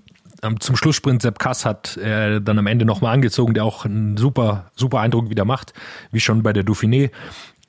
zum 0.60 0.76
Schlusssprint, 0.76 1.22
Sepp 1.22 1.38
Kass 1.38 1.64
hat 1.64 1.96
äh, 1.96 2.40
dann 2.40 2.58
am 2.58 2.66
Ende 2.66 2.84
nochmal 2.84 3.14
angezogen, 3.14 3.54
der 3.54 3.64
auch 3.64 3.84
einen 3.84 4.16
super, 4.16 4.70
super 4.76 5.00
Eindruck 5.00 5.30
wieder 5.30 5.44
macht, 5.44 5.72
wie 6.12 6.20
schon 6.20 6.42
bei 6.42 6.52
der 6.52 6.64
Dauphiné. 6.64 7.10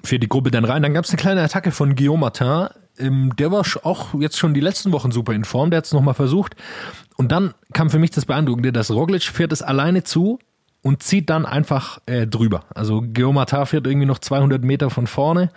Für 0.01 0.17
die 0.17 0.29
Gruppe 0.29 0.49
dann 0.49 0.63
rein. 0.63 0.81
Dann 0.81 0.93
gab 0.93 1.03
es 1.03 1.09
eine 1.09 1.17
kleine 1.17 1.41
Attacke 1.41 1.71
von 1.71 1.93
Guillaume 1.95 2.21
Martin. 2.21 2.69
Der 2.99 3.51
war 3.51 3.65
auch 3.83 4.13
jetzt 4.19 4.37
schon 4.37 4.53
die 4.53 4.59
letzten 4.59 4.91
Wochen 4.91 5.11
super 5.11 5.33
in 5.33 5.45
Form. 5.45 5.69
Der 5.69 5.77
hat 5.77 5.85
es 5.85 5.93
nochmal 5.93 6.13
versucht. 6.13 6.55
Und 7.17 7.31
dann 7.31 7.53
kam 7.73 7.89
für 7.89 7.99
mich 7.99 8.11
das 8.11 8.25
Beeindruckende, 8.25 8.71
dass 8.71 8.91
Roglic 8.91 9.23
fährt 9.23 9.51
es 9.51 9.61
alleine 9.61 10.03
zu 10.03 10.39
und 10.81 11.03
zieht 11.03 11.29
dann 11.29 11.45
einfach 11.45 11.99
äh, 12.05 12.27
drüber. 12.27 12.63
Also 12.73 13.01
Guillaume 13.01 13.45
fährt 13.47 13.87
irgendwie 13.87 14.05
noch 14.05 14.19
200 14.19 14.63
Meter 14.63 14.89
von 14.89 15.07
vorne 15.07 15.51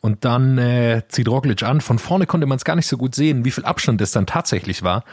und 0.00 0.24
dann 0.24 0.58
äh, 0.58 1.02
zieht 1.08 1.28
Roglic 1.28 1.62
an. 1.62 1.80
Von 1.80 1.98
vorne 1.98 2.26
konnte 2.26 2.46
man 2.46 2.56
es 2.56 2.64
gar 2.64 2.76
nicht 2.76 2.86
so 2.86 2.96
gut 2.96 3.14
sehen, 3.14 3.44
wie 3.44 3.50
viel 3.50 3.64
Abstand 3.64 4.00
das 4.00 4.12
dann 4.12 4.26
tatsächlich 4.26 4.82
war. 4.82 5.04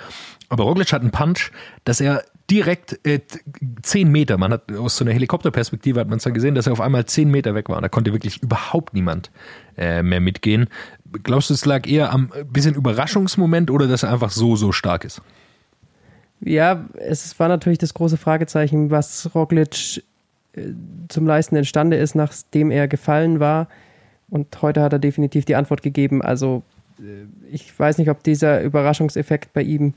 Aber 0.50 0.66
Roglic 0.66 0.94
hat 0.94 1.02
einen 1.02 1.12
Punch, 1.12 1.52
dass 1.86 2.02
er 2.02 2.24
direkt 2.50 3.00
äh, 3.08 3.22
10 3.82 4.12
Meter, 4.12 4.38
man 4.38 4.52
hat 4.52 4.72
aus 4.74 4.98
so 4.98 5.06
einer 5.06 5.14
Helikopterperspektive 5.14 6.00
hat 6.00 6.10
man 6.10 6.18
es 6.18 6.24
dann 6.24 6.34
gesehen, 6.34 6.56
dass 6.56 6.68
er 6.68 6.74
auf 6.74 6.82
einmal 6.82 7.06
10 7.06 7.32
Meter 7.32 7.56
weg 7.56 7.70
war. 7.70 7.82
Da 7.82 7.90
konnte 7.90 8.12
wirklich 8.12 8.44
überhaupt 8.44 8.94
niemand 8.94 9.32
äh, 9.78 10.04
mehr 10.04 10.20
mitgehen. 10.20 10.68
Glaubst 11.22 11.50
du, 11.50 11.54
es 11.54 11.66
lag 11.66 11.88
eher 11.88 12.12
am 12.12 12.32
bisschen 12.52 12.76
Überraschungsmoment 12.76 13.70
oder 13.70 13.88
dass 13.88 14.04
er 14.04 14.12
einfach 14.12 14.32
so, 14.32 14.56
so 14.56 14.72
stark 14.72 15.06
ist? 15.06 15.22
Ja, 16.42 16.86
es 16.96 17.40
war 17.40 17.48
natürlich 17.48 17.80
das 17.80 17.94
große 17.94 18.18
Fragezeichen, 18.18 18.92
was 18.92 19.34
Roglic 19.34 20.04
äh, 20.54 20.72
zum 21.08 21.26
Leisten 21.26 21.56
imstande 21.56 21.98
ist, 21.98 22.16
nachdem 22.16 22.72
er 22.72 22.88
gefallen 22.88 23.40
war. 23.40 23.68
Und 24.30 24.62
heute 24.62 24.82
hat 24.82 24.94
er 24.94 25.00
definitiv 25.00 25.46
die 25.46 25.56
Antwort 25.56 25.84
gegeben. 25.84 26.22
Also 26.22 26.64
äh, 27.00 27.26
ich 27.52 27.78
weiß 27.78 27.98
nicht, 27.98 28.10
ob 28.10 28.24
dieser 28.24 28.62
Überraschungseffekt 28.62 29.54
bei 29.54 29.62
ihm 29.62 29.94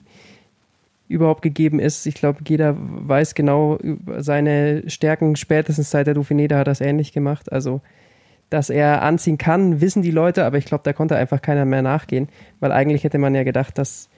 überhaupt 1.09 1.43
gegeben 1.43 1.79
ist. 1.79 2.07
Ich 2.07 2.15
glaube, 2.15 2.41
jeder 2.47 2.77
weiß 2.79 3.35
genau 3.35 3.77
über 3.77 4.23
seine 4.23 4.89
Stärken. 4.89 5.37
Spätestens 5.37 5.91
seit 5.91 6.07
der 6.07 6.17
Dauphiné, 6.17 6.49
da 6.49 6.59
hat 6.59 6.69
er 6.69 6.73
es 6.73 6.81
ähnlich 6.81 7.13
gemacht. 7.13 7.53
Also, 7.53 7.81
dass 8.51 8.71
er 8.71 9.03
anziehen 9.03 9.39
kann, 9.39 9.81
wissen 9.81 10.03
die 10.03 10.11
Leute, 10.11 10.45
aber 10.45 10.59
ich 10.59 10.65
glaube, 10.65 10.85
da 10.85 10.93
konnte 10.93 11.17
einfach 11.17 11.43
keiner 11.43 11.65
mehr 11.65 11.83
nachgehen, 11.83 12.29
weil 12.61 12.73
eigentlich 12.73 13.05
hätte 13.05 13.19
man 13.19 13.35
ja 13.35 13.43
gedacht, 13.43 13.79
dass 13.79 14.09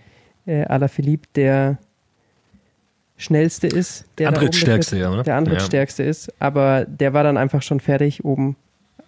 äh, 0.46 0.64
Alaphilippe 0.64 1.28
der 1.34 1.78
schnellste 3.16 3.66
ist. 3.66 4.06
Der 4.18 4.28
Antrittsstärkste, 4.28 4.98
ja, 4.98 5.10
oder? 5.10 5.22
Der 5.22 5.36
Antrittsstärkste 5.36 6.04
ja. 6.04 6.10
ist, 6.10 6.32
aber 6.40 6.84
der 6.86 7.12
war 7.14 7.24
dann 7.24 7.36
einfach 7.36 7.62
schon 7.62 7.80
fertig 7.80 8.24
oben, 8.24 8.56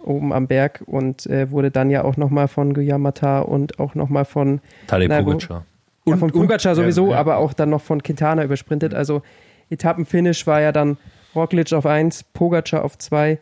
oben 0.00 0.32
am 0.32 0.46
Berg 0.46 0.82
und 0.86 1.26
äh, 1.26 1.50
wurde 1.50 1.70
dann 1.70 1.90
ja 1.90 2.04
auch 2.04 2.16
nochmal 2.16 2.48
von 2.48 2.74
Guillamata 2.74 3.40
und 3.40 3.78
auch 3.78 3.94
nochmal 3.94 4.24
von 4.24 4.60
Tadej 4.86 5.08
Pogacar. 5.08 5.64
Ja, 6.06 6.16
von 6.16 6.30
Pogacar 6.30 6.74
sowieso, 6.74 7.08
ja, 7.08 7.12
ja. 7.12 7.18
aber 7.18 7.36
auch 7.36 7.52
dann 7.52 7.70
noch 7.70 7.82
von 7.82 8.02
Quintana 8.02 8.42
übersprintet. 8.42 8.94
Also 8.94 9.22
Etappenfinish 9.68 10.46
war 10.46 10.60
ja 10.60 10.72
dann 10.72 10.96
Roglic 11.34 11.72
auf 11.72 11.86
1, 11.86 12.24
Pogacar 12.32 12.84
auf 12.84 12.98
2, 12.98 13.38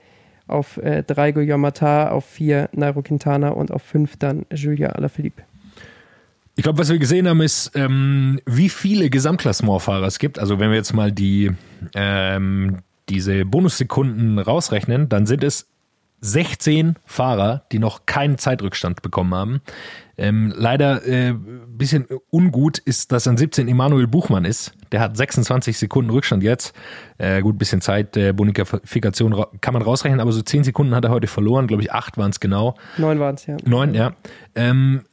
auf 0.48 0.80
3 0.82 1.02
äh, 1.28 1.32
Guillamata, 1.32 2.10
auf 2.10 2.24
4 2.24 2.70
Nairo 2.72 3.02
Quintana 3.02 3.50
und 3.50 3.70
auf 3.70 3.82
5 3.82 4.16
dann 4.16 4.46
Julia 4.52 4.90
Alaphilippe. 4.90 5.42
Ich 6.56 6.64
glaube, 6.64 6.78
was 6.78 6.88
wir 6.88 6.98
gesehen 6.98 7.28
haben, 7.28 7.40
ist, 7.40 7.70
ähm, 7.76 8.40
wie 8.44 8.68
viele 8.68 9.10
Gesamtklassementfahrer 9.10 10.06
es 10.06 10.18
gibt. 10.18 10.40
Also 10.40 10.58
wenn 10.58 10.70
wir 10.70 10.76
jetzt 10.76 10.92
mal 10.92 11.12
die 11.12 11.52
ähm, 11.94 12.78
diese 13.08 13.44
Bonussekunden 13.44 14.38
rausrechnen, 14.38 15.08
dann 15.08 15.26
sind 15.26 15.44
es 15.44 15.68
16 16.20 16.96
Fahrer, 17.04 17.64
die 17.72 17.78
noch 17.78 18.06
keinen 18.06 18.38
Zeitrückstand 18.38 19.02
bekommen 19.02 19.34
haben. 19.34 19.60
Ähm, 20.16 20.52
leider 20.56 21.06
äh, 21.06 21.32
bisschen 21.68 22.06
ungut 22.30 22.78
ist, 22.78 23.12
dass 23.12 23.28
an 23.28 23.36
17 23.36 23.68
Emanuel 23.68 24.08
Buchmann 24.08 24.44
ist. 24.44 24.72
Der 24.90 25.00
hat 25.00 25.16
26 25.16 25.78
Sekunden 25.78 26.10
Rückstand 26.10 26.42
jetzt. 26.42 26.74
Äh, 27.18 27.40
gut, 27.40 27.56
bisschen 27.56 27.80
Zeit 27.80 28.16
der 28.16 28.32
Bonifikation 28.32 29.44
kann 29.60 29.74
man 29.74 29.82
rausrechnen, 29.82 30.20
aber 30.20 30.32
so 30.32 30.42
10 30.42 30.64
Sekunden 30.64 30.94
hat 30.94 31.04
er 31.04 31.10
heute 31.10 31.28
verloren. 31.28 31.68
Glaube 31.68 31.82
ich, 31.82 31.92
8 31.92 32.18
waren 32.18 32.30
es 32.30 32.40
genau. 32.40 32.74
9 32.96 33.20
waren 33.20 33.36
es, 33.36 33.46
ja. 33.46 33.56
9, 33.64 33.94
ja. 33.94 34.16
Ähm, 34.56 35.04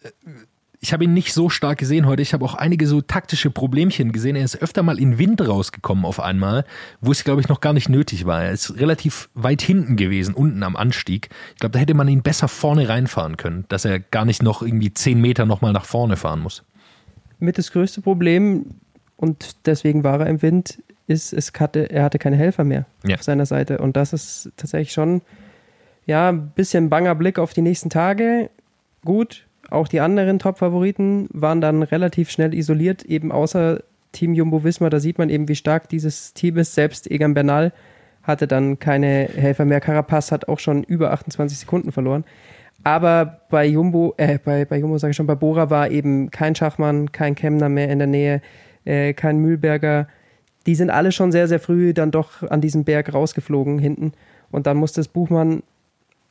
ich 0.86 0.94
habe 0.94 1.06
ihn 1.06 1.14
nicht 1.16 1.34
so 1.34 1.50
stark 1.50 1.80
gesehen 1.80 2.06
heute. 2.06 2.22
Ich 2.22 2.36
habe 2.36 2.46
auch 2.46 2.54
einige 2.54 2.86
so 2.86 3.02
taktische 3.02 3.50
Problemchen 3.50 4.12
gesehen. 4.12 4.36
Er 4.36 4.46
ist 4.46 4.62
öfter 4.62 4.84
mal 4.84 5.00
in 5.00 5.18
Wind 5.18 5.42
rausgekommen 5.42 6.06
auf 6.06 6.20
einmal, 6.20 6.64
wo 7.02 7.12
es, 7.12 7.24
glaube 7.24 7.42
ich, 7.42 7.50
noch 7.50 7.60
gar 7.60 7.74
nicht 7.74 7.90
nötig 7.90 8.28
war. 8.28 8.44
Er 8.44 8.52
ist 8.52 8.78
relativ 8.80 9.28
weit 9.34 9.64
hinten 9.64 9.96
gewesen, 9.96 10.36
unten 10.36 10.62
am 10.62 10.76
Anstieg. 10.76 11.30
Ich 11.54 11.60
glaube, 11.60 11.74
da 11.74 11.80
hätte 11.80 11.96
man 11.96 12.08
ihn 12.08 12.22
besser 12.22 12.48
vorne 12.48 12.88
reinfahren 12.88 13.36
können, 13.36 13.66
dass 13.68 13.84
er 13.84 14.00
gar 14.00 14.26
nicht 14.26 14.44
noch 14.44 14.62
irgendwie 14.62 14.94
zehn 14.94 15.20
Meter 15.20 15.48
nochmal 15.48 15.74
nach 15.74 15.86
vorne 15.86 16.18
fahren 16.18 16.42
muss. 16.42 16.64
Mit 17.40 17.58
das 17.58 17.72
größte 17.72 18.02
Problem, 18.02 18.68
und 19.18 19.66
deswegen 19.66 20.04
war 20.04 20.20
er 20.20 20.28
im 20.28 20.44
Wind, 20.44 20.84
ist, 21.08 21.34
es 21.34 21.52
hatte, 21.60 21.90
er 21.90 22.04
hatte 22.04 22.20
keine 22.20 22.36
Helfer 22.36 22.64
mehr 22.64 22.86
ja. 23.04 23.16
auf 23.16 23.24
seiner 23.24 23.48
Seite. 23.48 23.80
Und 23.80 23.98
das 23.98 24.14
ist 24.14 24.52
tatsächlich 24.56 24.94
schon 24.94 25.24
ja, 26.06 26.30
ein 26.30 26.52
bisschen 26.52 26.92
banger 26.92 27.16
Blick 27.16 27.40
auf 27.40 27.54
die 27.54 27.64
nächsten 27.64 27.90
Tage. 27.90 28.52
Gut, 29.04 29.48
auch 29.72 29.88
die 29.88 30.00
anderen 30.00 30.40
Top-Favoriten 30.40 31.28
waren 31.32 31.62
dann 31.62 31.84
relativ 31.84 32.30
schnell 32.30 32.54
isoliert, 32.54 33.04
eben 33.04 33.32
außer 33.32 33.82
Team 34.12 34.34
Jumbo 34.34 34.64
Wismar. 34.64 34.90
Da 34.90 35.00
sieht 35.00 35.18
man 35.18 35.30
eben, 35.30 35.48
wie 35.48 35.56
stark 35.56 35.90
dieses 35.90 36.34
Team 36.34 36.58
ist. 36.58 36.76
Selbst 36.76 37.10
Egan 37.10 37.34
Bernal 37.34 37.74
hatte 38.24 38.48
dann 38.48 38.80
keine 38.80 39.30
Helfer 39.36 39.66
mehr. 39.66 39.82
Carapaz 39.82 40.32
hat 40.32 40.48
auch 40.48 40.60
schon 40.60 40.84
über 40.84 41.12
28 41.12 41.58
Sekunden 41.58 41.92
verloren. 41.92 42.24
Aber 42.84 43.42
bei 43.50 43.66
Jumbo, 43.66 44.14
äh, 44.18 44.40
bei, 44.44 44.66
bei 44.66 44.78
Jumbo 44.78 44.98
sage 44.98 45.12
ich 45.12 45.18
schon, 45.18 45.28
bei 45.28 45.36
Bora 45.36 45.70
war 45.70 45.90
eben 45.90 46.32
kein 46.32 46.56
Schachmann, 46.56 47.12
kein 47.12 47.36
Kemner 47.36 47.70
mehr 47.70 47.90
in 47.90 48.00
der 48.00 48.08
Nähe, 48.08 48.42
äh, 48.84 49.14
kein 49.14 49.40
Mühlberger. 49.40 50.08
Die 50.66 50.76
sind 50.76 50.90
alle 50.90 51.12
schon 51.12 51.32
sehr, 51.32 51.48
sehr 51.48 51.60
früh 51.60 51.94
dann 51.94 52.12
doch 52.12 52.44
an 52.44 52.62
diesem 52.62 52.84
Berg 52.84 53.14
rausgeflogen 53.14 53.80
hinten. 53.80 54.14
Und 54.52 54.68
dann 54.68 54.78
musste 54.78 55.00
das 55.00 55.08
Buchmann 55.08 55.64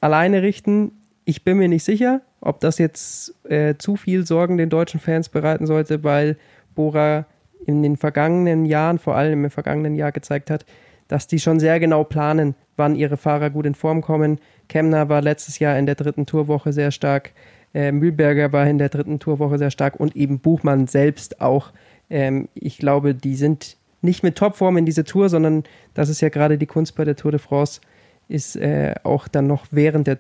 alleine 0.01 0.43
richten. 0.43 0.93
Ich 1.25 1.45
bin 1.45 1.59
mir 1.59 1.69
nicht 1.69 1.85
sicher, 1.85 2.21
ob 2.45 2.61
das 2.61 2.79
jetzt 2.79 3.35
äh, 3.51 3.75
zu 3.79 3.97
viel 3.97 4.27
Sorgen 4.27 4.59
den 4.59 4.69
deutschen 4.69 5.01
Fans 5.01 5.29
bereiten 5.29 5.67
sollte, 5.67 6.05
weil 6.05 6.37
Bora 6.75 7.27
in 7.67 7.83
den 7.83 7.97
vergangenen 7.97 8.67
Jahren, 8.67 8.99
vor 8.99 9.17
allem 9.17 9.45
im 9.45 9.51
vergangenen 9.51 9.95
Jahr 9.95 10.13
gezeigt 10.13 10.51
hat, 10.51 10.67
dass 11.09 11.27
die 11.27 11.41
schon 11.41 11.59
sehr 11.59 11.81
genau 11.81 12.05
planen, 12.05 12.55
wann 12.77 12.97
ihre 12.97 13.17
Fahrer 13.17 13.49
gut 13.49 13.65
in 13.65 13.75
Form 13.75 14.03
kommen. 14.03 14.39
Kemner 14.69 15.09
war 15.09 15.23
letztes 15.23 15.59
Jahr 15.59 15.79
in 15.79 15.87
der 15.87 15.95
dritten 15.95 16.27
Tourwoche 16.27 16.73
sehr 16.73 16.91
stark, 16.91 17.33
äh, 17.73 17.93
Mühlberger 17.93 18.53
war 18.53 18.67
in 18.67 18.79
der 18.79 18.91
dritten 18.91 19.19
Tourwoche 19.19 19.59
sehr 19.59 19.71
stark 19.71 19.99
und 19.99 20.15
eben 20.15 20.39
Buchmann 20.39 20.87
selbst 20.87 21.41
auch. 21.41 21.73
Ähm, 22.11 22.49
ich 22.55 22.77
glaube, 22.77 23.15
die 23.15 23.37
sind 23.37 23.79
nicht 24.03 24.23
mit 24.23 24.37
Topform 24.37 24.77
in 24.77 24.85
diese 24.85 25.05
Tour, 25.05 25.31
sondern 25.31 25.65
das 25.95 26.11
ist 26.11 26.21
ja 26.21 26.29
gerade 26.29 26.59
die 26.59 26.67
Kunst 26.67 26.95
bei 26.95 27.07
der 27.07 27.17
Tour 27.17 27.31
de 27.31 27.41
France, 27.41 27.81
ist 28.29 28.57
äh, 28.57 28.95
auch 29.03 29.29
dann 29.29 29.47
noch 29.47 29.67
während 29.71 30.07
der 30.07 30.19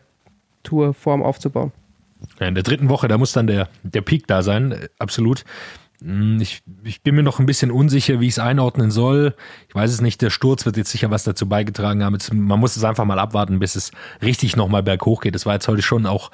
Tour 0.62 0.94
Form 0.94 1.22
aufzubauen. 1.22 1.72
In 2.40 2.54
der 2.54 2.64
dritten 2.64 2.88
Woche, 2.88 3.08
da 3.08 3.18
muss 3.18 3.32
dann 3.32 3.46
der, 3.46 3.68
der 3.82 4.00
Peak 4.00 4.26
da 4.26 4.42
sein, 4.42 4.88
absolut. 4.98 5.44
Hm, 6.02 6.40
ich, 6.40 6.62
ich 6.82 7.02
bin 7.02 7.14
mir 7.14 7.22
noch 7.22 7.38
ein 7.38 7.46
bisschen 7.46 7.70
unsicher, 7.70 8.20
wie 8.20 8.26
ich 8.26 8.34
es 8.34 8.38
einordnen 8.38 8.90
soll. 8.90 9.34
Ich 9.68 9.74
weiß 9.74 9.90
es 9.90 10.00
nicht, 10.00 10.20
der 10.22 10.30
Sturz 10.30 10.66
wird 10.66 10.76
jetzt 10.76 10.90
sicher 10.90 11.10
was 11.10 11.24
dazu 11.24 11.48
beigetragen 11.48 12.04
haben. 12.04 12.14
Jetzt, 12.14 12.32
man 12.32 12.60
muss 12.60 12.76
es 12.76 12.84
einfach 12.84 13.04
mal 13.04 13.18
abwarten, 13.18 13.58
bis 13.58 13.76
es 13.76 13.90
richtig 14.20 14.56
nochmal 14.56 14.82
berghoch 14.82 15.20
geht. 15.20 15.34
Das 15.34 15.46
war 15.46 15.54
jetzt 15.54 15.68
heute 15.68 15.82
schon 15.82 16.06
auch 16.06 16.30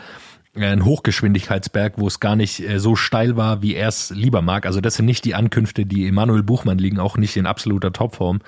ein 0.62 0.84
Hochgeschwindigkeitsberg, 0.84 1.94
wo 1.96 2.06
es 2.06 2.20
gar 2.20 2.36
nicht 2.36 2.60
äh, 2.60 2.78
so 2.78 2.96
steil 2.96 3.36
war, 3.36 3.62
wie 3.62 3.74
er 3.74 3.88
es 3.88 4.10
lieber 4.10 4.42
mag. 4.42 4.66
Also 4.66 4.80
das 4.80 4.94
sind 4.94 5.06
nicht 5.06 5.24
die 5.24 5.34
Ankünfte, 5.34 5.86
die 5.86 6.06
Emanuel 6.06 6.42
Buchmann 6.42 6.78
liegen, 6.78 6.98
auch 6.98 7.16
nicht 7.16 7.36
in 7.36 7.46
absoluter 7.46 7.92
Topform, 7.92 8.40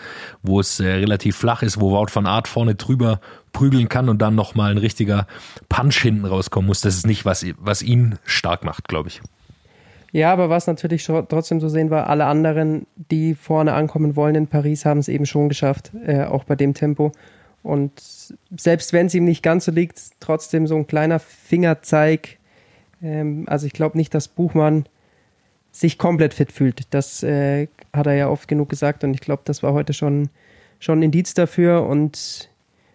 wo 0.42 0.60
es 0.60 0.80
äh, 0.80 0.86
relativ 0.86 1.36
flach 1.36 1.62
ist, 1.62 1.80
wo 1.80 1.92
Wout 1.92 2.10
von 2.10 2.26
Art 2.26 2.48
vorne 2.48 2.74
drüber 2.74 3.20
prügeln 3.52 3.88
kann 3.88 4.08
und 4.08 4.20
dann 4.22 4.34
nochmal 4.34 4.70
ein 4.70 4.78
richtiger 4.78 5.26
Punch 5.68 5.98
hinten 5.98 6.24
rauskommen 6.24 6.66
muss. 6.66 6.80
Das 6.80 6.94
ist 6.94 7.06
nicht, 7.06 7.24
was, 7.24 7.44
was 7.58 7.82
ihn 7.82 8.18
stark 8.24 8.64
macht, 8.64 8.88
glaube 8.88 9.08
ich. 9.08 9.20
Ja, 10.12 10.30
aber 10.30 10.50
was 10.50 10.66
natürlich 10.66 11.04
trotzdem 11.04 11.58
zu 11.58 11.70
sehen 11.70 11.88
war, 11.88 12.08
alle 12.08 12.26
anderen, 12.26 12.86
die 12.96 13.34
vorne 13.34 13.72
ankommen 13.72 14.14
wollen 14.14 14.34
in 14.34 14.46
Paris, 14.46 14.84
haben 14.84 15.00
es 15.00 15.08
eben 15.08 15.24
schon 15.24 15.48
geschafft, 15.48 15.90
äh, 16.04 16.24
auch 16.24 16.44
bei 16.44 16.54
dem 16.54 16.74
Tempo. 16.74 17.12
Und 17.62 17.92
selbst 18.56 18.92
wenn 18.92 19.06
es 19.06 19.14
ihm 19.14 19.24
nicht 19.24 19.42
ganz 19.42 19.66
so 19.66 19.72
liegt, 19.72 20.00
trotzdem 20.20 20.66
so 20.66 20.76
ein 20.76 20.86
kleiner 20.86 21.18
Fingerzeig. 21.18 22.38
Ähm, 23.02 23.44
also 23.46 23.66
ich 23.66 23.72
glaube 23.72 23.96
nicht, 23.96 24.14
dass 24.14 24.28
Buchmann 24.28 24.86
sich 25.70 25.96
komplett 25.96 26.34
fit 26.34 26.52
fühlt. 26.52 26.82
Das 26.90 27.22
äh, 27.22 27.68
hat 27.92 28.06
er 28.06 28.14
ja 28.14 28.28
oft 28.28 28.46
genug 28.46 28.68
gesagt 28.68 29.04
und 29.04 29.14
ich 29.14 29.20
glaube, 29.20 29.42
das 29.44 29.62
war 29.62 29.72
heute 29.72 29.94
schon, 29.94 30.28
schon 30.78 31.00
ein 31.00 31.04
Indiz 31.04 31.34
dafür 31.34 31.86
und 31.86 32.50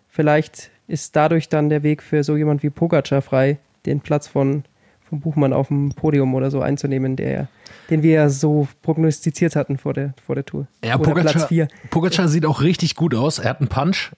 vielleicht 0.08 0.70
ist 0.88 1.16
dadurch 1.16 1.50
dann 1.50 1.70
der 1.70 1.84
Weg 1.84 2.04
für 2.04 2.24
so 2.24 2.38
jemand 2.38 2.64
wie 2.64 2.70
Pogacar 2.70 3.22
frei, 3.22 3.58
den 3.86 4.00
Platz 4.00 4.28
von, 4.28 4.64
von 5.02 5.20
Buchmann 5.20 5.54
auf 5.54 5.70
dem 5.70 5.90
Podium 5.90 6.36
oder 6.36 6.52
so 6.52 6.62
einzunehmen, 6.62 7.16
der, 7.16 7.48
den 7.90 8.04
wir 8.04 8.12
ja 8.12 8.30
so 8.30 8.68
prognostiziert 8.84 9.56
hatten 9.56 9.78
vor 9.78 9.94
der, 9.94 10.14
vor 10.26 10.36
der 10.36 10.46
Tour. 10.46 10.68
Ja, 10.84 10.98
Pogacar, 10.98 11.50
Pogacar 11.90 12.28
sieht 12.28 12.46
auch 12.46 12.62
richtig 12.62 12.96
gut 12.96 13.16
aus. 13.16 13.40
Er 13.40 13.50
hat 13.50 13.60
einen 13.60 13.70
Punch, 13.70 14.12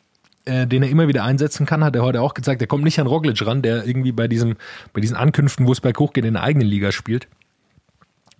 äh, 0.45 0.67
den 0.67 0.83
er 0.83 0.89
immer 0.89 1.07
wieder 1.07 1.23
einsetzen 1.23 1.65
kann, 1.65 1.83
hat 1.83 1.95
er 1.95 2.03
heute 2.03 2.21
auch 2.21 2.33
gezeigt. 2.33 2.61
Er 2.61 2.67
kommt 2.67 2.83
nicht 2.83 2.99
an 2.99 3.07
Roglic 3.07 3.45
ran, 3.45 3.61
der 3.61 3.85
irgendwie 3.85 4.11
bei 4.11 4.27
diesem, 4.27 4.55
bei 4.93 5.01
diesen 5.01 5.15
Ankünften, 5.15 5.67
wo 5.67 5.71
es 5.71 5.81
bei 5.81 5.91
hochgeht, 5.91 6.25
in 6.25 6.33
der 6.33 6.43
eigenen 6.43 6.67
Liga 6.67 6.91
spielt. 6.91 7.27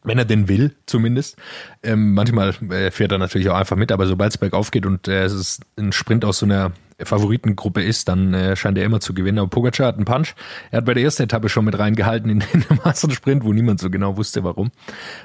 Wenn 0.04 0.18
er 0.18 0.26
denn 0.26 0.48
will, 0.48 0.76
zumindest. 0.86 1.38
Ähm, 1.84 2.14
manchmal 2.14 2.56
äh, 2.72 2.90
fährt 2.90 3.12
er 3.12 3.18
natürlich 3.18 3.50
auch 3.50 3.58
einfach 3.58 3.76
mit, 3.76 3.92
aber 3.92 4.08
sobald 4.08 4.32
es 4.32 4.38
bergauf 4.38 4.72
geht 4.72 4.86
und 4.86 5.08
äh, 5.08 5.24
es 5.24 5.34
ist 5.34 5.62
ein 5.78 5.92
Sprint 5.92 6.24
aus 6.24 6.40
so 6.40 6.46
einer 6.46 6.72
Favoritengruppe 7.04 7.82
ist, 7.82 8.08
dann 8.08 8.34
äh, 8.34 8.56
scheint 8.56 8.78
er 8.78 8.86
immer 8.86 9.00
zu 9.00 9.14
gewinnen. 9.14 9.40
Aber 9.40 9.50
Pogacar 9.50 9.88
hat 9.88 9.96
einen 9.96 10.06
Punch. 10.06 10.36
Er 10.72 10.78
hat 10.78 10.86
bei 10.86 10.94
der 10.94 11.04
ersten 11.04 11.24
Etappe 11.24 11.50
schon 11.50 11.66
mit 11.66 11.78
reingehalten 11.78 12.30
in, 12.30 12.40
dem 12.54 12.80
Mastern-Sprint, 12.84 13.44
wo 13.44 13.54
niemand 13.54 13.80
so 13.80 13.90
genau 13.90 14.18
wusste, 14.18 14.44
warum. 14.44 14.72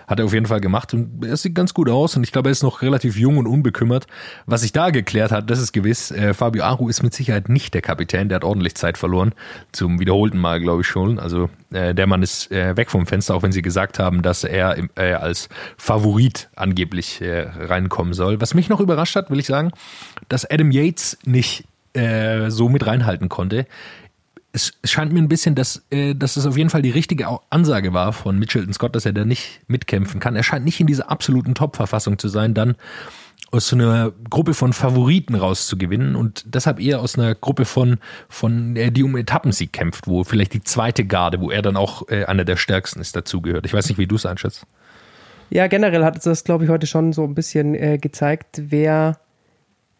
Hat 0.06 0.18
er 0.18 0.24
auf 0.24 0.32
jeden 0.32 0.46
Fall 0.46 0.60
gemacht 0.60 0.94
und 0.94 1.24
er 1.24 1.36
sieht 1.36 1.54
ganz 1.54 1.74
gut 1.74 1.88
aus 1.88 2.16
und 2.16 2.22
ich 2.22 2.32
glaube, 2.32 2.48
er 2.48 2.52
ist 2.52 2.62
noch 2.62 2.82
relativ 2.82 3.16
jung 3.16 3.38
und 3.38 3.46
unbekümmert. 3.46 4.06
Was 4.46 4.62
sich 4.62 4.72
da 4.72 4.90
geklärt 4.90 5.32
hat, 5.32 5.50
das 5.50 5.58
ist 5.58 5.72
gewiss, 5.72 6.10
äh, 6.10 6.34
Fabio 6.34 6.64
Aru 6.64 6.88
ist 6.88 7.02
mit 7.02 7.14
Sicherheit 7.14 7.48
nicht 7.48 7.74
der 7.74 7.82
Kapitän, 7.82 8.28
der 8.28 8.36
hat 8.36 8.44
ordentlich 8.44 8.74
Zeit 8.74 8.98
verloren. 8.98 9.34
Zum 9.72 10.00
wiederholten 10.00 10.38
Mal, 10.38 10.60
glaube 10.60 10.82
ich 10.82 10.86
schon. 10.86 11.18
Also 11.18 11.50
äh, 11.72 11.94
der 11.94 12.06
Mann 12.06 12.22
ist 12.22 12.50
äh, 12.50 12.76
weg 12.76 12.90
vom 12.90 13.06
Fenster, 13.06 13.34
auch 13.34 13.42
wenn 13.42 13.52
sie 13.52 13.62
gesagt 13.62 13.98
haben, 13.98 14.22
dass 14.22 14.44
er 14.44 14.76
äh, 14.96 15.12
als 15.14 15.48
Favorit 15.76 16.48
angeblich 16.56 17.20
äh, 17.20 17.42
reinkommen 17.42 18.14
soll. 18.14 18.40
Was 18.40 18.54
mich 18.54 18.68
noch 18.68 18.80
überrascht 18.80 19.16
hat, 19.16 19.30
will 19.30 19.40
ich 19.40 19.46
sagen, 19.46 19.70
dass 20.28 20.48
Adam 20.50 20.70
Yates 20.70 21.18
nicht 21.24 21.64
äh, 21.94 22.50
so 22.50 22.68
mit 22.68 22.86
reinhalten 22.86 23.28
konnte. 23.28 23.66
Es 24.52 24.72
scheint 24.84 25.12
mir 25.12 25.20
ein 25.20 25.28
bisschen, 25.28 25.54
dass, 25.54 25.84
äh, 25.90 26.14
dass 26.14 26.36
es 26.36 26.46
auf 26.46 26.56
jeden 26.56 26.70
Fall 26.70 26.82
die 26.82 26.90
richtige 26.90 27.26
Ansage 27.50 27.92
war 27.92 28.12
von 28.12 28.38
Mitchelton 28.38 28.72
Scott, 28.72 28.94
dass 28.94 29.06
er 29.06 29.12
da 29.12 29.24
nicht 29.24 29.60
mitkämpfen 29.66 30.20
kann. 30.20 30.36
Er 30.36 30.44
scheint 30.44 30.64
nicht 30.64 30.80
in 30.80 30.86
dieser 30.86 31.10
absoluten 31.10 31.54
Top-Verfassung 31.54 32.18
zu 32.18 32.28
sein, 32.28 32.54
dann 32.54 32.76
aus 33.54 33.68
so 33.68 33.76
einer 33.76 34.12
Gruppe 34.30 34.52
von 34.52 34.72
Favoriten 34.72 35.36
rauszugewinnen 35.36 36.16
und 36.16 36.44
deshalb 36.46 36.80
eher 36.80 37.00
aus 37.00 37.16
einer 37.16 37.34
Gruppe 37.36 37.64
von, 37.64 37.98
von 38.28 38.74
äh, 38.74 38.90
die 38.90 39.04
um 39.04 39.16
Etappensieg 39.16 39.72
kämpft, 39.72 40.08
wo 40.08 40.24
vielleicht 40.24 40.54
die 40.54 40.62
zweite 40.62 41.04
Garde, 41.04 41.40
wo 41.40 41.50
er 41.50 41.62
dann 41.62 41.76
auch 41.76 42.08
äh, 42.08 42.24
einer 42.24 42.44
der 42.44 42.56
stärksten 42.56 43.00
ist, 43.00 43.14
dazugehört. 43.14 43.64
Ich 43.64 43.72
weiß 43.72 43.88
nicht, 43.88 43.98
wie 43.98 44.06
du 44.06 44.16
es 44.16 44.26
einschätzt. 44.26 44.66
Ja, 45.50 45.68
generell 45.68 46.04
hat 46.04 46.16
es 46.16 46.24
das, 46.24 46.42
glaube 46.42 46.64
ich, 46.64 46.70
heute 46.70 46.86
schon 46.86 47.12
so 47.12 47.22
ein 47.22 47.34
bisschen 47.34 47.74
äh, 47.74 47.98
gezeigt, 47.98 48.60
wer 48.70 49.18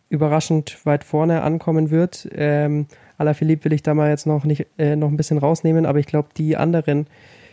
überraschend 0.09 0.85
weit 0.85 1.05
vorne 1.05 1.43
ankommen 1.43 1.91
wird. 1.91 2.29
Ähm, 2.35 2.87
Alaphilippe 3.19 3.67
will 3.67 3.73
ich 3.73 3.83
da 3.83 3.95
mal 3.95 4.11
jetzt 4.11 4.27
noch 4.27 4.45
nicht 4.45 4.67
äh, 4.79 4.97
noch 4.97 5.09
ein 5.09 5.17
bisschen 5.17 5.39
rausnehmen, 5.39 5.87
aber 5.87 5.99
ich 5.99 6.07
glaube, 6.07 6.29
die 6.37 6.57
anderen 6.57 7.07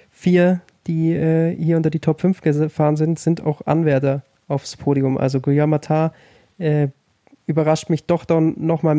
vier, 0.10 0.62
die 0.88 1.14
äh, 1.14 1.56
hier 1.56 1.78
unter 1.78 1.90
die 1.90 2.00
Top 2.00 2.22
5 2.22 2.42
gefahren 2.42 2.96
sind, 2.96 3.20
sind 3.20 3.46
auch 3.46 3.66
Anwärter 3.66 4.24
aufs 4.48 4.76
Podium. 4.76 5.18
Also 5.18 5.40
Guillaume 5.40 5.80
äh, 6.58 6.88
überrascht 7.48 7.90
mich 7.90 8.06
doch 8.06 8.26
dann 8.26 8.56
noch 8.58 8.84
mal 8.84 8.96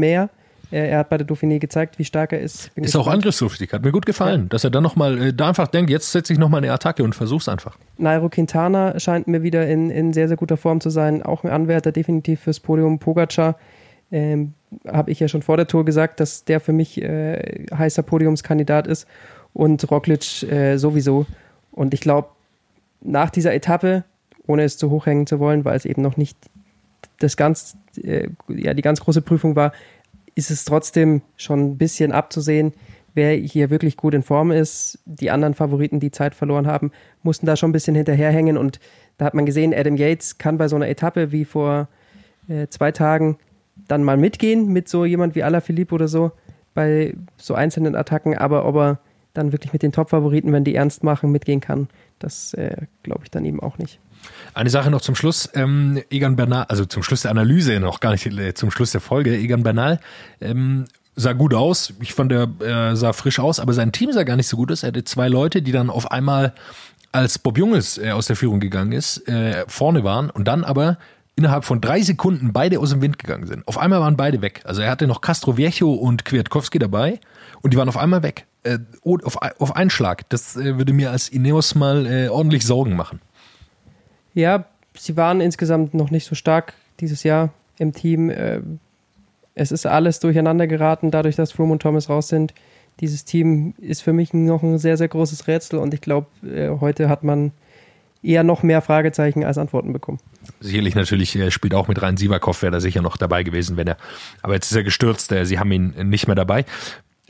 mehr. 0.73 0.91
Er 0.91 0.99
hat 0.99 1.09
bei 1.09 1.19
der 1.19 1.27
Dauphiné 1.27 1.59
gezeigt, 1.59 1.99
wie 1.99 2.05
stark 2.05 2.33
er 2.33 2.41
ist. 2.41 2.75
Bin 2.75 2.85
ist 2.85 2.93
gespannt. 2.93 3.07
auch 3.07 3.13
angriffslustig, 3.13 3.73
hat 3.73 3.83
mir 3.85 3.93
gut 3.93 4.07
gefallen, 4.07 4.43
ja. 4.43 4.49
dass 4.49 4.65
er 4.65 4.71
dann 4.71 4.83
nochmal 4.83 5.19
äh, 5.19 5.33
da 5.33 5.49
einfach 5.49 5.69
denkt, 5.69 5.91
jetzt 5.91 6.11
setze 6.11 6.33
ich 6.33 6.39
nochmal 6.39 6.59
eine 6.59 6.73
Attacke 6.73 7.05
und 7.05 7.15
versuch's 7.15 7.49
einfach. 7.49 7.77
Nairo 7.99 8.29
Quintana 8.29 8.99
scheint 8.99 9.29
mir 9.29 9.43
wieder 9.43 9.67
in, 9.69 9.91
in 9.91 10.13
sehr, 10.13 10.29
sehr 10.29 10.37
guter 10.37 10.57
Form 10.57 10.81
zu 10.81 10.91
sein. 10.91 11.23
Auch 11.23 11.45
ein 11.45 11.51
Anwärter 11.51 11.93
definitiv 11.93 12.41
fürs 12.41 12.61
Podium. 12.61 12.99
Pogacar 12.99 13.57
ähm, 14.11 14.55
habe 14.87 15.11
ich 15.11 15.21
ja 15.21 15.29
schon 15.29 15.43
vor 15.43 15.57
der 15.57 15.67
Tour 15.67 15.85
gesagt, 15.85 16.21
dass 16.21 16.45
der 16.45 16.61
für 16.61 16.73
mich 16.73 17.01
äh, 17.01 17.67
heißer 17.73 18.03
Podiumskandidat 18.03 18.87
ist 18.87 19.07
und 19.53 19.91
Roglic 19.91 20.43
äh, 20.45 20.77
sowieso. 20.77 21.27
Und 21.71 21.95
ich 21.95 22.01
glaube, 22.01 22.29
nach 23.01 23.31
dieser 23.31 23.55
Etappe, 23.55 24.05
ohne 24.47 24.65
es 24.65 24.79
zu 24.79 24.91
hoch 24.91 25.07
hängen 25.07 25.27
zu 25.27 25.41
wollen, 25.41 25.65
weil 25.65 25.77
es 25.77 25.85
eben 25.85 26.03
noch 26.03 26.17
nicht 26.17 26.37
das 27.19 27.37
ganz, 27.37 27.77
äh, 28.03 28.29
ja, 28.49 28.75
die 28.75 28.83
ganz 28.83 29.01
große 29.01 29.23
Prüfung 29.23 29.57
war, 29.57 29.73
ist 30.35 30.51
es 30.51 30.65
trotzdem 30.65 31.23
schon 31.37 31.61
ein 31.61 31.79
bisschen 31.79 32.13
abzusehen, 32.13 32.73
wer 33.15 33.33
hier 33.35 33.71
wirklich 33.71 33.97
gut 33.97 34.15
in 34.15 34.23
Form 34.23 34.51
ist. 34.51 34.99
Die 35.05 35.31
anderen 35.31 35.55
Favoriten, 35.55 36.01
die 36.01 36.11
Zeit 36.11 36.35
verloren 36.35 36.67
haben, 36.67 36.91
mussten 37.23 37.47
da 37.47 37.57
schon 37.57 37.71
ein 37.71 37.75
bisschen 37.75 37.95
hinterherhängen 37.95 38.57
und 38.57 38.81
da 39.19 39.27
hat 39.27 39.35
man 39.35 39.47
gesehen, 39.47 39.75
Adam 39.75 39.97
Yates 39.97 40.39
kann 40.39 40.59
bei 40.59 40.69
so 40.69 40.77
einer 40.77 40.89
Etappe 40.89 41.33
wie 41.33 41.45
vor 41.45 41.89
äh, 42.49 42.67
zwei 42.69 42.93
Tagen 42.93 43.39
dann 43.89 44.05
mal 44.05 44.17
mitgehen 44.17 44.73
mit 44.73 44.89
so 44.89 45.05
jemand 45.05 45.35
wie 45.35 45.43
Alaphilippe 45.43 45.95
oder 45.95 46.09
so 46.09 46.33
bei 46.75 47.15
so 47.37 47.55
einzelnen 47.55 47.95
Attacken, 47.95 48.37
aber 48.37 48.65
ob 48.65 48.77
er 48.77 48.99
dann 49.35 49.53
wirklich 49.53 49.73
mit 49.73 49.83
den 49.83 49.93
Top-Favoriten, 49.93 50.53
wenn 50.53 50.65
die 50.65 50.75
ernst 50.75 51.05
machen, 51.05 51.33
mitgehen 51.33 51.61
kann, 51.61 51.89
das 52.19 52.55
äh, 52.55 52.77
glaube 53.03 53.23
ich 53.25 53.31
dann 53.31 53.45
eben 53.45 53.61
auch 53.61 53.79
nicht. 53.79 53.99
Eine 54.55 54.71
Sache 54.71 54.91
noch 54.91 55.01
zum 55.01 55.15
Schluss. 55.15 55.49
Ähm, 55.55 56.03
Egan 56.11 56.37
Bernal, 56.37 56.67
also 56.69 56.85
zum 56.85 57.03
Schluss 57.03 57.23
der 57.23 57.31
Analyse, 57.31 57.81
noch 57.81 58.01
gar 58.01 58.13
nicht 58.13 58.27
äh, 58.27 58.55
zum 58.55 58.71
Schluss 58.71 58.93
der 58.93 59.01
Folge. 59.01 59.37
Egan 59.37 59.63
Bernal 59.63 60.01
ähm, 60.41 60.87
sah 61.17 61.33
gut 61.33 61.55
aus. 61.55 61.93
Ich 62.01 62.15
fand, 62.15 62.33
er 62.33 62.49
äh, 62.61 62.97
sah 62.97 63.13
frisch 63.13 63.39
aus, 63.39 63.61
aber 63.61 63.73
sein 63.73 63.93
Team 63.93 64.13
sah 64.13 64.25
gar 64.25 64.37
nicht 64.37 64.49
so 64.49 64.57
gut 64.57 64.71
aus. 64.73 64.83
Er 64.83 64.89
hatte 64.89 65.05
zwei 65.05 65.29
Leute, 65.29 65.63
die 65.63 65.73
dann 65.73 65.91
auf 65.91 66.11
einmal, 66.11 66.55
als 67.13 67.39
Bob 67.39 67.59
Junges 67.59 67.99
äh, 67.99 68.11
aus 68.11 68.27
der 68.27 68.37
Führung 68.37 68.61
gegangen 68.61 68.93
ist, 68.93 69.29
äh, 69.29 69.65
vorne 69.69 70.05
waren 70.05 70.31
und 70.31 70.49
dann 70.49 70.65
aber 70.65 70.99
innerhalb 71.37 71.65
von 71.65 71.81
drei 71.81 72.03
Sekunden 72.03 72.53
beide 72.53 72.79
aus 72.79 72.91
dem 72.91 73.01
Wind 73.01 73.19
gegangen 73.19 73.47
sind. 73.47 73.67
Auf 73.67 73.79
einmal 73.79 74.01
waren 74.01 74.17
beide 74.17 74.43
weg. 74.43 74.61
Also 74.65 74.83
er 74.83 74.91
hatte 74.91 75.07
noch 75.07 75.21
Castro 75.21 75.57
Viejo 75.57 75.93
und 75.93 76.25
Kwiatkowski 76.25 76.79
dabei 76.79 77.21
und 77.63 77.73
die 77.73 77.79
waren 77.79 77.89
auf 77.89 77.97
einmal 77.97 78.23
weg. 78.23 78.47
Äh, 78.65 78.79
auf, 79.03 79.39
auf 79.59 79.77
einen 79.77 79.91
Schlag. 79.91 80.29
Das 80.29 80.57
äh, 80.57 80.79
würde 80.79 80.93
mir 80.93 81.11
als 81.11 81.29
Ineos 81.29 81.75
mal 81.75 82.07
äh, 82.07 82.29
ordentlich 82.29 82.65
Sorgen 82.65 82.95
machen. 82.97 83.21
Ja, 84.35 84.65
sie 84.97 85.17
waren 85.17 85.41
insgesamt 85.41 85.95
noch 85.95 86.11
nicht 86.11 86.27
so 86.27 86.35
stark 86.35 86.75
dieses 87.01 87.23
Jahr 87.23 87.51
im 87.79 87.93
Team. 87.93 88.31
Äh, 88.31 88.61
es 89.55 89.73
ist 89.73 89.87
alles 89.87 90.21
durcheinander 90.21 90.67
geraten, 90.67 91.11
dadurch, 91.11 91.37
dass 91.37 91.53
Froome 91.53 91.73
und 91.73 91.83
Thomas 91.83 92.09
raus 92.09 92.29
sind. 92.29 92.55
Dieses 93.01 93.25
Team 93.25 93.75
ist 93.79 94.03
für 94.03 94.13
mich 94.13 94.33
noch 94.33 94.63
ein 94.63 94.79
sehr, 94.79 94.97
sehr 94.97 95.09
großes 95.09 95.47
Rätsel 95.47 95.79
und 95.79 95.95
ich 95.95 96.01
glaube, 96.01 96.27
äh, 96.47 96.71
heute 96.81 97.09
hat 97.09 97.25
man 97.25 97.53
eher 98.23 98.45
noch 98.45 98.63
mehr 98.63 98.83
Fragezeichen 98.83 99.45
als 99.45 99.59
Antworten 99.59 99.93
bekommen. 99.93 100.21
Sicherlich 100.61 100.95
natürlich 100.95 101.35
äh, 101.37 101.51
spielt 101.51 101.75
auch 101.75 101.89
mit 101.89 102.01
rein 102.01 102.17
Sivakov, 102.17 102.63
wäre 102.63 102.73
da 102.73 102.81
sicher 102.81 103.03
noch 103.03 103.17
dabei 103.17 103.43
gewesen, 103.43 103.77
wenn 103.77 103.89
er. 103.89 103.97
Aber 104.43 104.55
jetzt 104.55 104.71
ist 104.71 104.77
er 104.77 104.85
gestürzt, 104.85 105.35
sie 105.43 105.59
haben 105.59 105.73
ihn 105.73 106.09
nicht 106.09 106.27
mehr 106.29 106.37
dabei. 106.37 106.65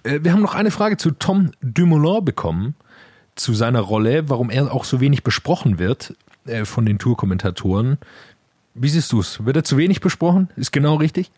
Wir 0.04 0.32
haben 0.32 0.42
noch 0.42 0.56
eine 0.56 0.72
Frage 0.72 0.96
zu 0.96 1.12
Tom 1.12 1.52
Dumoulin 1.60 2.24
bekommen, 2.24 2.74
zu 3.36 3.54
seiner 3.54 3.80
Rolle, 3.80 4.28
warum 4.28 4.50
er 4.50 4.74
auch 4.74 4.84
so 4.84 5.00
wenig 5.00 5.22
besprochen 5.22 5.78
wird 5.78 6.14
von 6.64 6.86
den 6.86 6.98
Tourkommentatoren. 6.98 7.98
Wie 8.74 8.88
siehst 8.88 9.12
du 9.12 9.20
es? 9.20 9.44
Wird 9.44 9.56
er 9.56 9.64
zu 9.64 9.76
wenig 9.76 10.00
besprochen? 10.00 10.48
Ist 10.56 10.72
genau 10.72 10.96
richtig? 10.96 11.30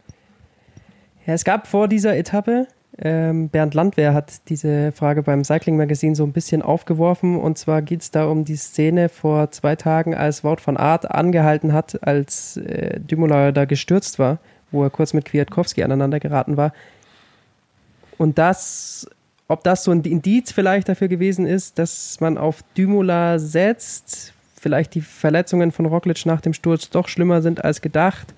Ja, 1.27 1.35
es 1.35 1.45
gab 1.45 1.67
vor 1.67 1.89
dieser 1.89 2.17
Etappe, 2.17 2.69
ähm, 2.97 3.49
Bernd 3.49 3.75
Landwehr 3.75 4.15
hat 4.15 4.49
diese 4.49 4.93
Frage 4.93 5.23
beim 5.23 5.43
Cycling 5.43 5.77
Magazine 5.77 6.15
so 6.15 6.25
ein 6.25 6.33
bisschen 6.33 6.63
aufgeworfen. 6.63 7.37
Und 7.37 7.59
zwar 7.59 7.83
geht 7.83 8.03
es 8.03 8.11
da 8.11 8.27
um 8.27 8.45
die 8.45 8.57
Szene 8.57 9.09
vor 9.09 9.51
zwei 9.51 9.75
Tagen, 9.75 10.15
als 10.15 10.45
Wout 10.45 10.59
von 10.61 10.77
Art 10.77 11.11
angehalten 11.11 11.73
hat, 11.73 12.07
als 12.07 12.57
äh, 12.59 13.01
Dumoulin 13.01 13.53
da 13.53 13.65
gestürzt 13.65 14.19
war, 14.19 14.39
wo 14.71 14.85
er 14.85 14.91
kurz 14.91 15.13
mit 15.13 15.25
Kwiatkowski 15.25 15.83
aneinander 15.83 16.21
geraten 16.21 16.57
war. 16.57 16.73
Und 18.17 18.39
das, 18.39 19.09
ob 19.49 19.65
das 19.65 19.83
so 19.83 19.91
ein 19.91 20.03
Indiz 20.03 20.53
vielleicht 20.53 20.89
dafür 20.89 21.09
gewesen 21.09 21.47
ist, 21.47 21.81
dass 21.81 22.21
man 22.21 22.39
auf 22.39 22.63
Dumoulin 22.77 23.41
setzt, 23.41 24.34
vielleicht 24.65 24.95
die 24.95 25.01
Verletzungen 25.01 25.71
von 25.71 25.87
Roglic 25.87 26.27
nach 26.27 26.41
dem 26.41 26.53
Sturz 26.53 26.91
doch 26.91 27.07
schlimmer 27.07 27.41
sind 27.41 27.65
als 27.65 27.81
gedacht 27.81 28.35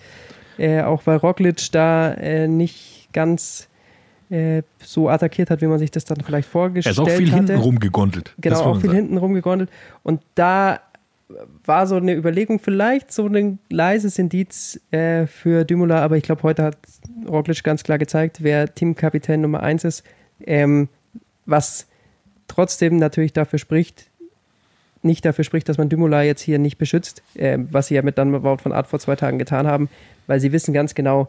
äh, 0.59 0.83
auch 0.83 1.03
weil 1.07 1.17
Roglic 1.17 1.71
da 1.73 2.13
äh, 2.15 2.49
nicht 2.49 3.09
ganz 3.13 3.69
äh, 4.31 4.63
so 4.83 5.09
attackiert 5.09 5.51
hat, 5.51 5.61
wie 5.61 5.67
man 5.67 5.79
sich 5.79 5.91
das 5.91 6.05
dann 6.05 6.21
vielleicht 6.21 6.49
vorgestellt 6.49 6.97
hat. 6.97 7.07
Er 7.07 7.13
ist 7.13 7.15
auch 7.15 7.19
viel 7.19 7.33
hatte. 7.33 7.53
hinten 7.53 7.63
rumgegondelt. 7.63 8.35
Genau, 8.39 8.61
auch 8.61 8.77
viel 8.77 8.91
sagen. 8.91 8.97
hinten 8.97 9.19
rumgegondelt. 9.19 9.71
Und 10.03 10.23
da 10.35 10.81
war 11.65 11.87
so 11.87 11.97
eine 11.97 12.15
Überlegung, 12.15 12.61
vielleicht 12.61 13.13
so 13.13 13.27
ein 13.27 13.59
leises 13.69 14.19
Indiz 14.19 14.81
äh, 14.93 15.27
für 15.27 15.65
Dümula, 15.65 16.03
aber 16.03 16.17
ich 16.17 16.23
glaube, 16.23 16.45
heute 16.45 16.63
hat 16.63 16.79
Roglic 17.27 17.65
ganz 17.65 17.83
klar 17.83 17.99
gezeigt, 17.99 18.43
wer 18.43 18.73
Teamkapitän 18.73 19.41
Nummer 19.41 19.61
1 19.61 19.85
ist, 19.85 20.05
ähm, 20.45 20.89
was 21.45 21.89
trotzdem 22.47 22.99
natürlich 22.99 23.33
dafür 23.33 23.59
spricht, 23.59 24.09
nicht 25.07 25.25
dafür 25.25 25.45
spricht, 25.45 25.69
dass 25.69 25.79
man 25.79 25.89
Dümula 25.89 26.23
jetzt 26.23 26.43
hier 26.43 26.59
nicht 26.59 26.79
beschützt, 26.79 27.23
äh, 27.35 27.59
was 27.71 27.89
sie 27.89 27.95
ja 27.95 28.03
mit 28.03 28.19
dann 28.19 28.41
von 28.59 28.73
Art 28.73 28.87
vor 28.87 28.99
zwei 28.99 29.17
Tagen 29.17 29.39
getan 29.39 29.67
haben, 29.67 29.89
weil 30.27 30.41
sie 30.41 30.53
wissen 30.53 30.75
ganz 30.75 30.95
genau, 30.95 31.29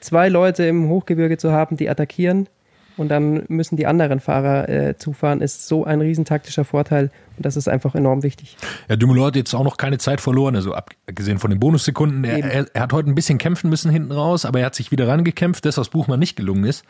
zwei 0.00 0.28
Leute 0.28 0.64
im 0.64 0.88
Hochgebirge 0.88 1.38
zu 1.38 1.52
haben, 1.52 1.76
die 1.76 1.88
attackieren 1.88 2.48
und 2.96 3.08
dann 3.08 3.44
müssen 3.48 3.76
die 3.76 3.86
anderen 3.86 4.20
Fahrer 4.20 4.68
äh, 4.68 4.96
zufahren, 4.96 5.40
ist 5.40 5.66
so 5.66 5.84
ein 5.84 6.00
riesentaktischer 6.00 6.64
Vorteil 6.64 7.10
und 7.36 7.44
das 7.44 7.56
ist 7.56 7.68
einfach 7.68 7.94
enorm 7.94 8.22
wichtig. 8.22 8.56
Ja, 8.88 8.96
Dumoulin 8.96 9.24
hat 9.24 9.36
jetzt 9.36 9.54
auch 9.54 9.64
noch 9.64 9.76
keine 9.76 9.98
Zeit 9.98 10.20
verloren, 10.20 10.54
also 10.54 10.74
abgesehen 10.74 11.38
von 11.38 11.50
den 11.50 11.58
Bonussekunden. 11.58 12.24
Er, 12.24 12.38
er, 12.38 12.66
er, 12.72 12.82
hat 12.82 12.92
heute 12.92 13.10
ein 13.10 13.14
bisschen 13.14 13.38
kämpfen 13.38 13.70
müssen 13.70 13.90
hinten 13.90 14.12
raus, 14.12 14.44
aber 14.44 14.60
er 14.60 14.66
hat 14.66 14.74
sich 14.74 14.90
wieder 14.92 15.08
rangekämpft, 15.08 15.64
das 15.64 15.76
was 15.76 15.88
Buchmann 15.88 16.20
nicht 16.20 16.36
gelungen 16.36 16.64
ist. 16.64 16.84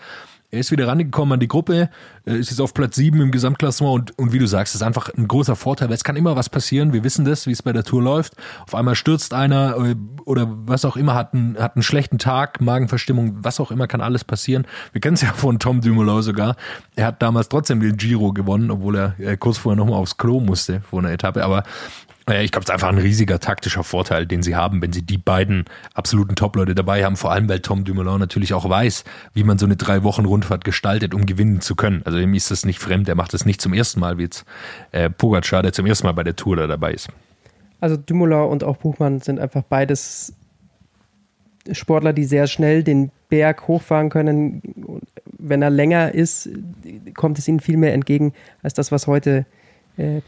Er 0.54 0.60
ist 0.60 0.70
wieder 0.70 0.86
rangekommen 0.86 1.32
an 1.34 1.40
die 1.40 1.48
Gruppe, 1.48 1.90
ist 2.24 2.50
jetzt 2.50 2.60
auf 2.60 2.74
Platz 2.74 2.94
7 2.94 3.20
im 3.20 3.32
Gesamtklassement 3.32 3.92
und, 3.92 4.18
und 4.18 4.32
wie 4.32 4.38
du 4.38 4.46
sagst, 4.46 4.76
ist 4.76 4.82
einfach 4.82 5.10
ein 5.12 5.26
großer 5.26 5.56
Vorteil, 5.56 5.88
weil 5.88 5.96
es 5.96 6.04
kann 6.04 6.14
immer 6.14 6.36
was 6.36 6.48
passieren. 6.48 6.92
Wir 6.92 7.02
wissen 7.02 7.24
das, 7.24 7.48
wie 7.48 7.50
es 7.50 7.62
bei 7.62 7.72
der 7.72 7.82
Tour 7.82 8.02
läuft. 8.02 8.34
Auf 8.64 8.76
einmal 8.76 8.94
stürzt 8.94 9.34
einer 9.34 9.76
äh, 9.76 9.96
oder 10.24 10.46
was 10.48 10.84
auch 10.84 10.96
immer, 10.96 11.14
hat 11.14 11.34
einen, 11.34 11.58
hat 11.58 11.74
einen 11.74 11.82
schlechten 11.82 12.18
Tag, 12.18 12.60
Magenverstimmung, 12.60 13.38
was 13.42 13.58
auch 13.58 13.72
immer, 13.72 13.88
kann 13.88 14.00
alles 14.00 14.22
passieren. 14.22 14.64
Wir 14.92 15.00
kennen 15.00 15.14
es 15.14 15.22
ja 15.22 15.32
von 15.32 15.58
Tom 15.58 15.80
Dumoulin 15.80 16.22
sogar. 16.22 16.54
Er 16.94 17.06
hat 17.06 17.20
damals 17.20 17.48
trotzdem 17.48 17.80
den 17.80 17.96
Giro 17.96 18.32
gewonnen, 18.32 18.70
obwohl 18.70 18.96
er 18.96 19.14
äh, 19.18 19.36
kurz 19.36 19.58
vorher 19.58 19.76
nochmal 19.76 19.98
aufs 19.98 20.16
Klo 20.18 20.38
musste 20.38 20.82
vor 20.82 21.00
einer 21.00 21.10
Etappe. 21.10 21.44
Aber 21.44 21.64
ich 22.26 22.52
glaube, 22.52 22.62
es 22.62 22.70
ist 22.70 22.70
einfach 22.70 22.88
ein 22.88 22.98
riesiger 22.98 23.38
taktischer 23.38 23.84
Vorteil, 23.84 24.26
den 24.26 24.42
sie 24.42 24.56
haben, 24.56 24.80
wenn 24.80 24.94
sie 24.94 25.02
die 25.02 25.18
beiden 25.18 25.66
absoluten 25.92 26.36
Top-Leute 26.36 26.74
dabei 26.74 27.04
haben. 27.04 27.16
Vor 27.16 27.32
allem, 27.32 27.50
weil 27.50 27.60
Tom 27.60 27.84
Dumoulin 27.84 28.18
natürlich 28.18 28.54
auch 28.54 28.66
weiß, 28.66 29.04
wie 29.34 29.44
man 29.44 29.58
so 29.58 29.66
eine 29.66 29.76
drei 29.76 30.02
Wochen 30.04 30.24
Rundfahrt 30.24 30.64
gestaltet, 30.64 31.12
um 31.12 31.26
gewinnen 31.26 31.60
zu 31.60 31.76
können. 31.76 32.00
Also 32.06 32.18
ihm 32.18 32.32
ist 32.32 32.50
das 32.50 32.64
nicht 32.64 32.78
fremd. 32.78 33.10
Er 33.10 33.14
macht 33.14 33.34
das 33.34 33.44
nicht 33.44 33.60
zum 33.60 33.74
ersten 33.74 34.00
Mal, 34.00 34.16
wie 34.16 34.22
jetzt 34.22 34.46
äh, 34.92 35.10
Pogacar, 35.10 35.62
der 35.62 35.74
zum 35.74 35.84
ersten 35.84 36.06
Mal 36.06 36.12
bei 36.12 36.24
der 36.24 36.34
Tour 36.34 36.56
da 36.56 36.66
dabei 36.66 36.94
ist. 36.94 37.08
Also 37.80 37.98
Dumoulin 37.98 38.48
und 38.48 38.64
auch 38.64 38.78
Buchmann 38.78 39.20
sind 39.20 39.38
einfach 39.38 39.62
beides 39.62 40.32
Sportler, 41.72 42.14
die 42.14 42.24
sehr 42.24 42.46
schnell 42.46 42.82
den 42.82 43.10
Berg 43.28 43.68
hochfahren 43.68 44.08
können. 44.08 44.62
Wenn 45.38 45.60
er 45.60 45.70
länger 45.70 46.14
ist, 46.14 46.48
kommt 47.14 47.38
es 47.38 47.48
ihnen 47.48 47.60
viel 47.60 47.76
mehr 47.76 47.92
entgegen 47.92 48.32
als 48.62 48.72
das, 48.72 48.90
was 48.92 49.06
heute 49.06 49.40
äh, 49.40 49.44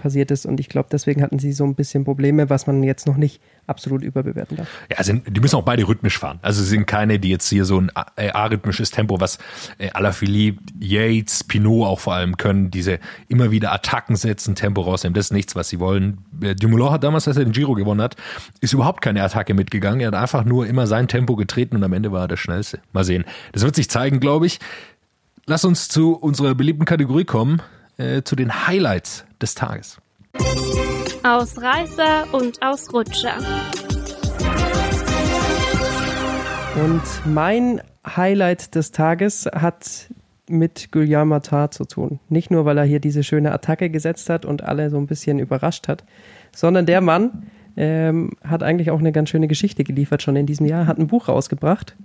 passiert 0.01 0.31
ist. 0.31 0.47
Und 0.47 0.61
ich 0.61 0.69
glaube, 0.69 0.89
deswegen 0.93 1.23
hatten 1.23 1.39
sie 1.39 1.53
so 1.53 1.65
ein 1.65 1.75
bisschen 1.75 2.05
Probleme, 2.05 2.49
was 2.51 2.67
man 2.67 2.83
jetzt 2.83 3.07
noch 3.07 3.17
nicht 3.17 3.41
absolut 3.67 4.03
überbewerten 4.03 4.59
darf. 4.59 4.69
Ja, 4.91 5.03
sind, 5.03 5.37
die 5.37 5.41
müssen 5.41 5.57
auch 5.57 5.65
beide 5.65 5.87
rhythmisch 5.87 6.19
fahren. 6.19 6.39
Also 6.43 6.63
sie 6.63 6.69
sind 6.69 6.87
keine, 6.87 7.19
die 7.19 7.31
jetzt 7.31 7.49
hier 7.49 7.65
so 7.65 7.81
ein 7.81 7.91
äh, 8.17 8.31
arrhythmisches 8.31 8.91
Tempo, 8.91 9.21
was 9.21 9.39
äh, 9.79 9.91
Alaphilippe, 9.91 10.63
Yates, 10.79 11.45
Pinot 11.45 11.87
auch 11.87 12.01
vor 12.01 12.15
allem 12.15 12.37
können, 12.37 12.71
diese 12.71 13.01
immer 13.29 13.51
wieder 13.51 13.73
Attacken 13.73 14.17
setzen, 14.17 14.55
Tempo 14.55 14.83
rausnehmen. 14.83 15.15
Das 15.15 15.27
ist 15.27 15.33
nichts, 15.33 15.57
was 15.57 15.69
sie 15.69 15.81
wollen. 15.81 16.19
Äh, 16.41 16.55
Dumoulin 16.55 16.91
hat 16.91 17.03
damals, 17.03 17.27
als 17.27 17.37
er 17.37 17.45
den 17.45 17.53
Giro 17.53 17.75
gewonnen 17.75 18.03
hat, 18.03 18.17
ist 18.61 18.73
überhaupt 18.73 19.03
keine 19.03 19.23
Attacke 19.23 19.55
mitgegangen. 19.55 20.01
Er 20.01 20.09
hat 20.09 20.15
einfach 20.15 20.45
nur 20.45 20.67
immer 20.67 20.87
sein 20.87 21.09
Tempo 21.09 21.37
getreten 21.37 21.77
und 21.77 21.83
am 21.83 21.93
Ende 21.93 22.13
war 22.13 22.23
er 22.23 22.29
der 22.29 22.37
Schnellste. 22.37 22.81
Mal 22.93 23.05
sehen. 23.05 23.25
Das 23.53 23.63
wird 23.63 23.75
sich 23.75 23.91
zeigen, 23.91 24.21
glaube 24.21 24.47
ich. 24.47 24.61
Lass 25.47 25.65
uns 25.65 25.89
zu 25.89 26.15
unserer 26.15 26.55
beliebten 26.55 26.85
Kategorie 26.85 27.25
kommen 27.25 27.63
äh, 27.99 28.23
zu 28.23 28.37
den 28.37 28.67
Highlights 28.67 29.25
des 29.41 29.55
Tages. 29.55 29.99
Ausreißer 31.23 32.33
und 32.33 32.63
Ausrutscher. 32.63 33.39
Und 36.85 37.03
mein 37.25 37.81
Highlight 38.07 38.75
des 38.75 38.93
Tages 38.93 39.47
hat 39.47 40.11
mit 40.49 40.93
Guillaume 40.93 41.27
Matar 41.27 41.71
zu 41.71 41.85
tun. 41.85 42.21
Nicht 42.29 42.51
nur, 42.51 42.65
weil 42.65 42.79
er 42.79 42.85
hier 42.85 43.01
diese 43.01 43.25
schöne 43.25 43.53
Attacke 43.53 43.91
gesetzt 43.91 44.31
hat 44.31 44.45
und 44.45 44.63
alle 44.63 44.91
so 44.91 44.99
ein 44.99 45.07
bisschen 45.07 45.39
überrascht 45.39 45.89
hat, 45.89 46.05
sondern 46.55 46.87
der 46.87 47.01
Mann 47.01 47.49
ähm, 47.77 48.33
hat 48.45 48.63
eigentlich 48.63 48.91
auch 48.91 49.01
eine 49.01 49.13
ganz 49.13 49.31
schöne 49.31 49.49
Geschichte 49.49 49.85
geliefert 49.85 50.23
schon 50.23 50.37
in 50.37 50.47
diesem 50.47 50.67
Jahr, 50.67 50.87
hat 50.87 50.99
ein 50.99 51.09
Buch 51.09 51.29
rausgebracht. 51.29 51.97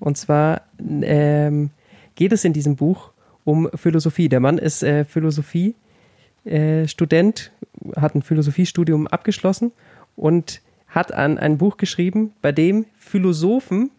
Und 0.00 0.16
zwar 0.16 0.62
ähm, 0.78 1.70
geht 2.14 2.32
es 2.32 2.44
in 2.44 2.52
diesem 2.52 2.76
Buch 2.76 3.12
um 3.48 3.68
Philosophie. 3.74 4.28
Der 4.28 4.38
Mann 4.40 4.58
ist 4.58 4.82
äh, 4.82 5.06
Philosophie-Student, 5.06 7.50
äh, 7.86 7.98
hat 7.98 8.14
ein 8.14 8.20
Philosophiestudium 8.20 9.06
abgeschlossen 9.06 9.72
und 10.16 10.60
hat 10.86 11.12
an 11.12 11.38
ein 11.38 11.56
Buch 11.56 11.78
geschrieben, 11.78 12.34
bei 12.42 12.52
dem 12.52 12.84
Philosophen 12.98 13.90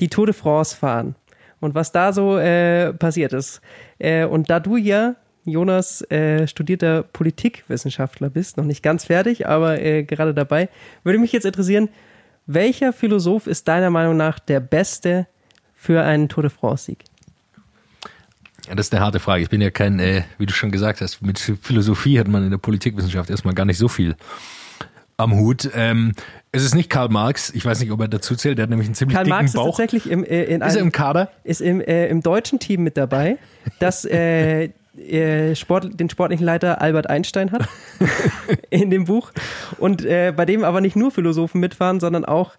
die 0.00 0.08
Tour 0.08 0.26
de 0.26 0.34
France 0.34 0.76
fahren 0.76 1.14
und 1.60 1.76
was 1.76 1.92
da 1.92 2.12
so 2.12 2.38
äh, 2.38 2.92
passiert 2.92 3.32
ist. 3.34 3.60
Äh, 4.00 4.24
und 4.24 4.50
da 4.50 4.58
du 4.58 4.76
ja, 4.76 5.14
Jonas, 5.44 6.02
äh, 6.10 6.48
studierter 6.48 7.04
Politikwissenschaftler 7.04 8.30
bist, 8.30 8.56
noch 8.56 8.64
nicht 8.64 8.82
ganz 8.82 9.04
fertig, 9.04 9.46
aber 9.46 9.80
äh, 9.80 10.02
gerade 10.02 10.34
dabei, 10.34 10.68
würde 11.04 11.20
mich 11.20 11.30
jetzt 11.30 11.46
interessieren, 11.46 11.88
welcher 12.46 12.92
Philosoph 12.92 13.46
ist 13.46 13.68
deiner 13.68 13.90
Meinung 13.90 14.16
nach 14.16 14.40
der 14.40 14.58
beste 14.58 15.28
für 15.76 16.02
einen 16.02 16.28
Tour 16.28 16.42
de 16.42 16.50
France-Sieg? 16.50 17.04
Ja, 18.70 18.76
das 18.76 18.86
ist 18.86 18.94
eine 18.94 19.04
harte 19.04 19.18
Frage. 19.18 19.42
Ich 19.42 19.50
bin 19.50 19.60
ja 19.60 19.72
kein, 19.72 19.98
äh, 19.98 20.22
wie 20.38 20.46
du 20.46 20.52
schon 20.52 20.70
gesagt 20.70 21.00
hast, 21.00 21.22
mit 21.22 21.40
Philosophie 21.40 22.20
hat 22.20 22.28
man 22.28 22.44
in 22.44 22.52
der 22.52 22.58
Politikwissenschaft 22.58 23.28
erstmal 23.28 23.52
gar 23.52 23.64
nicht 23.64 23.78
so 23.78 23.88
viel 23.88 24.14
am 25.16 25.34
Hut. 25.34 25.68
Ähm, 25.74 26.12
es 26.52 26.62
ist 26.62 26.76
nicht 26.76 26.88
Karl 26.88 27.08
Marx. 27.08 27.50
Ich 27.50 27.64
weiß 27.64 27.80
nicht, 27.80 27.90
ob 27.90 28.00
er 28.00 28.06
dazu 28.06 28.36
zählt. 28.36 28.58
Der 28.58 28.62
hat 28.62 28.70
nämlich 28.70 28.86
einen 28.86 28.94
ziemlich 28.94 29.16
Karl 29.16 29.24
dicken 29.24 29.36
Marx 29.36 29.50
ist 29.50 29.56
Bauch. 29.56 29.76
tatsächlich 29.76 30.08
im, 30.08 30.22
äh, 30.22 30.44
in 30.44 30.60
ist 30.60 30.76
einem, 30.76 30.86
im 30.86 30.92
Kader? 30.92 31.32
ist 31.42 31.60
im, 31.60 31.80
äh, 31.80 32.06
im 32.06 32.22
deutschen 32.22 32.60
Team 32.60 32.84
mit 32.84 32.96
dabei, 32.96 33.38
das 33.80 34.04
äh, 34.04 34.70
äh, 34.96 35.56
Sport, 35.56 35.98
den 35.98 36.08
sportlichen 36.08 36.46
Leiter 36.46 36.80
Albert 36.80 37.10
Einstein 37.10 37.50
hat 37.50 37.68
in 38.70 38.90
dem 38.90 39.06
Buch 39.06 39.32
und 39.78 40.04
äh, 40.04 40.32
bei 40.36 40.46
dem 40.46 40.62
aber 40.62 40.80
nicht 40.80 40.94
nur 40.94 41.10
Philosophen 41.10 41.60
mitfahren, 41.60 41.98
sondern 41.98 42.24
auch 42.24 42.52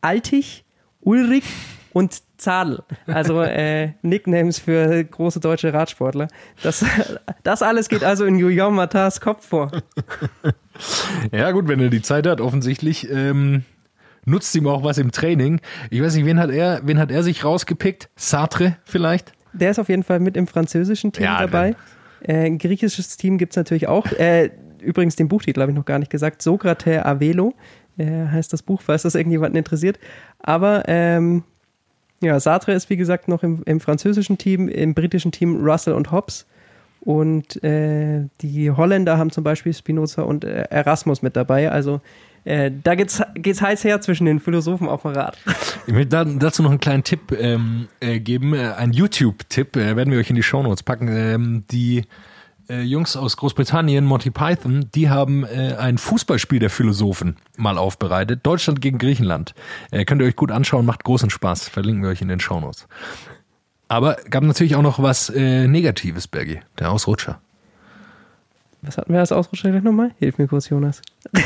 Altig, 0.00 0.64
Ulrich 1.00 1.46
und 1.92 2.22
Zadel. 2.44 2.82
Also 3.06 3.40
äh, 3.42 3.92
Nicknames 4.02 4.58
für 4.58 5.02
große 5.02 5.40
deutsche 5.40 5.72
Radsportler. 5.72 6.28
Das, 6.62 6.84
das 7.42 7.62
alles 7.62 7.88
geht 7.88 8.04
also 8.04 8.24
in 8.24 8.38
Guillaume 8.38 8.76
Matas 8.76 9.20
Kopf 9.20 9.46
vor. 9.46 9.70
Ja, 11.32 11.50
gut, 11.52 11.68
wenn 11.68 11.80
er 11.80 11.88
die 11.88 12.02
Zeit 12.02 12.26
hat, 12.26 12.40
offensichtlich. 12.40 13.08
Ähm, 13.10 13.64
nutzt 14.24 14.54
ihm 14.54 14.66
auch 14.66 14.84
was 14.84 14.98
im 14.98 15.10
Training. 15.12 15.60
Ich 15.90 16.02
weiß 16.02 16.14
nicht, 16.16 16.26
wen 16.26 16.38
hat 16.38 16.50
er, 16.50 16.80
wen 16.84 16.98
hat 16.98 17.10
er 17.10 17.22
sich 17.22 17.44
rausgepickt? 17.44 18.08
Sartre 18.16 18.76
vielleicht? 18.84 19.32
Der 19.52 19.70
ist 19.70 19.78
auf 19.78 19.88
jeden 19.88 20.02
Fall 20.02 20.20
mit 20.20 20.36
im 20.36 20.46
französischen 20.46 21.12
Team 21.12 21.24
Ja, 21.24 21.38
dabei. 21.38 21.76
Äh, 22.22 22.46
ein 22.46 22.58
griechisches 22.58 23.16
Team 23.16 23.38
gibt's 23.38 23.56
natürlich 23.56 23.86
auch. 23.86 24.06
Äh, 24.12 24.50
übrigens 24.80 25.16
den 25.16 25.28
Buchtitel 25.28 25.60
habe 25.60 25.72
ich 25.72 25.76
noch 25.76 25.84
gar 25.84 25.98
nicht 25.98 26.10
gesagt. 26.10 26.42
Sokrates 26.42 27.04
Avelo 27.04 27.54
äh, 27.96 28.26
heißt 28.26 28.52
das 28.52 28.62
Buch, 28.62 28.82
falls 28.82 29.02
das 29.02 29.14
irgendjemanden 29.14 29.56
interessiert. 29.56 29.98
Aber 30.40 30.84
ähm, 30.88 31.44
ja, 32.20 32.38
Sartre 32.40 32.72
ist 32.72 32.90
wie 32.90 32.96
gesagt 32.96 33.28
noch 33.28 33.42
im, 33.42 33.62
im 33.66 33.80
französischen 33.80 34.38
Team, 34.38 34.68
im 34.68 34.94
britischen 34.94 35.32
Team 35.32 35.64
Russell 35.64 35.94
und 35.94 36.10
Hobbs. 36.10 36.46
Und 37.00 37.62
äh, 37.62 38.22
die 38.40 38.70
Holländer 38.70 39.18
haben 39.18 39.30
zum 39.30 39.44
Beispiel 39.44 39.74
Spinoza 39.74 40.22
und 40.22 40.42
äh, 40.44 40.62
Erasmus 40.70 41.20
mit 41.20 41.36
dabei. 41.36 41.70
Also 41.70 42.00
äh, 42.44 42.70
da 42.82 42.94
geht's, 42.94 43.22
geht's 43.34 43.60
heiß 43.60 43.84
her 43.84 44.00
zwischen 44.00 44.24
den 44.24 44.40
Philosophen 44.40 44.88
auf 44.88 45.02
dem 45.02 45.10
Rad. 45.10 45.36
Ich 45.86 45.92
möchte 45.92 46.08
da- 46.08 46.24
dazu 46.24 46.62
noch 46.62 46.70
einen 46.70 46.80
kleinen 46.80 47.04
Tipp 47.04 47.32
ähm, 47.38 47.88
äh, 48.00 48.20
geben, 48.20 48.54
äh, 48.54 48.72
ein 48.78 48.92
YouTube-Tipp, 48.92 49.76
äh, 49.76 49.96
werden 49.96 50.10
wir 50.12 50.18
euch 50.18 50.30
in 50.30 50.36
die 50.36 50.42
Shownotes 50.42 50.82
packen. 50.82 51.08
Ähm, 51.08 51.64
die 51.70 52.04
äh, 52.68 52.82
Jungs 52.82 53.16
aus 53.16 53.36
Großbritannien, 53.36 54.04
Monty 54.04 54.30
Python, 54.30 54.88
die 54.94 55.10
haben 55.10 55.44
äh, 55.44 55.76
ein 55.78 55.98
Fußballspiel 55.98 56.58
der 56.58 56.70
Philosophen 56.70 57.36
mal 57.56 57.78
aufbereitet. 57.78 58.40
Deutschland 58.42 58.80
gegen 58.80 58.98
Griechenland. 58.98 59.54
Äh, 59.90 60.04
könnt 60.04 60.20
ihr 60.20 60.26
euch 60.26 60.36
gut 60.36 60.50
anschauen, 60.50 60.86
macht 60.86 61.04
großen 61.04 61.30
Spaß. 61.30 61.68
Verlinken 61.68 62.02
wir 62.02 62.10
euch 62.10 62.22
in 62.22 62.28
den 62.28 62.40
Shownotes. 62.40 62.86
Aber 63.88 64.16
gab 64.30 64.42
natürlich 64.44 64.76
auch 64.76 64.82
noch 64.82 65.02
was 65.02 65.30
äh, 65.30 65.66
Negatives, 65.66 66.26
Bergi, 66.26 66.60
der 66.78 66.90
Ausrutscher. 66.90 67.40
Was 68.82 68.98
hatten 68.98 69.12
wir 69.12 69.20
als 69.20 69.32
Ausrutscher 69.32 69.70
gleich 69.70 69.82
nochmal? 69.82 70.12
Hilf 70.18 70.38
mir 70.38 70.46
kurz, 70.46 70.68
Jonas. 70.68 71.00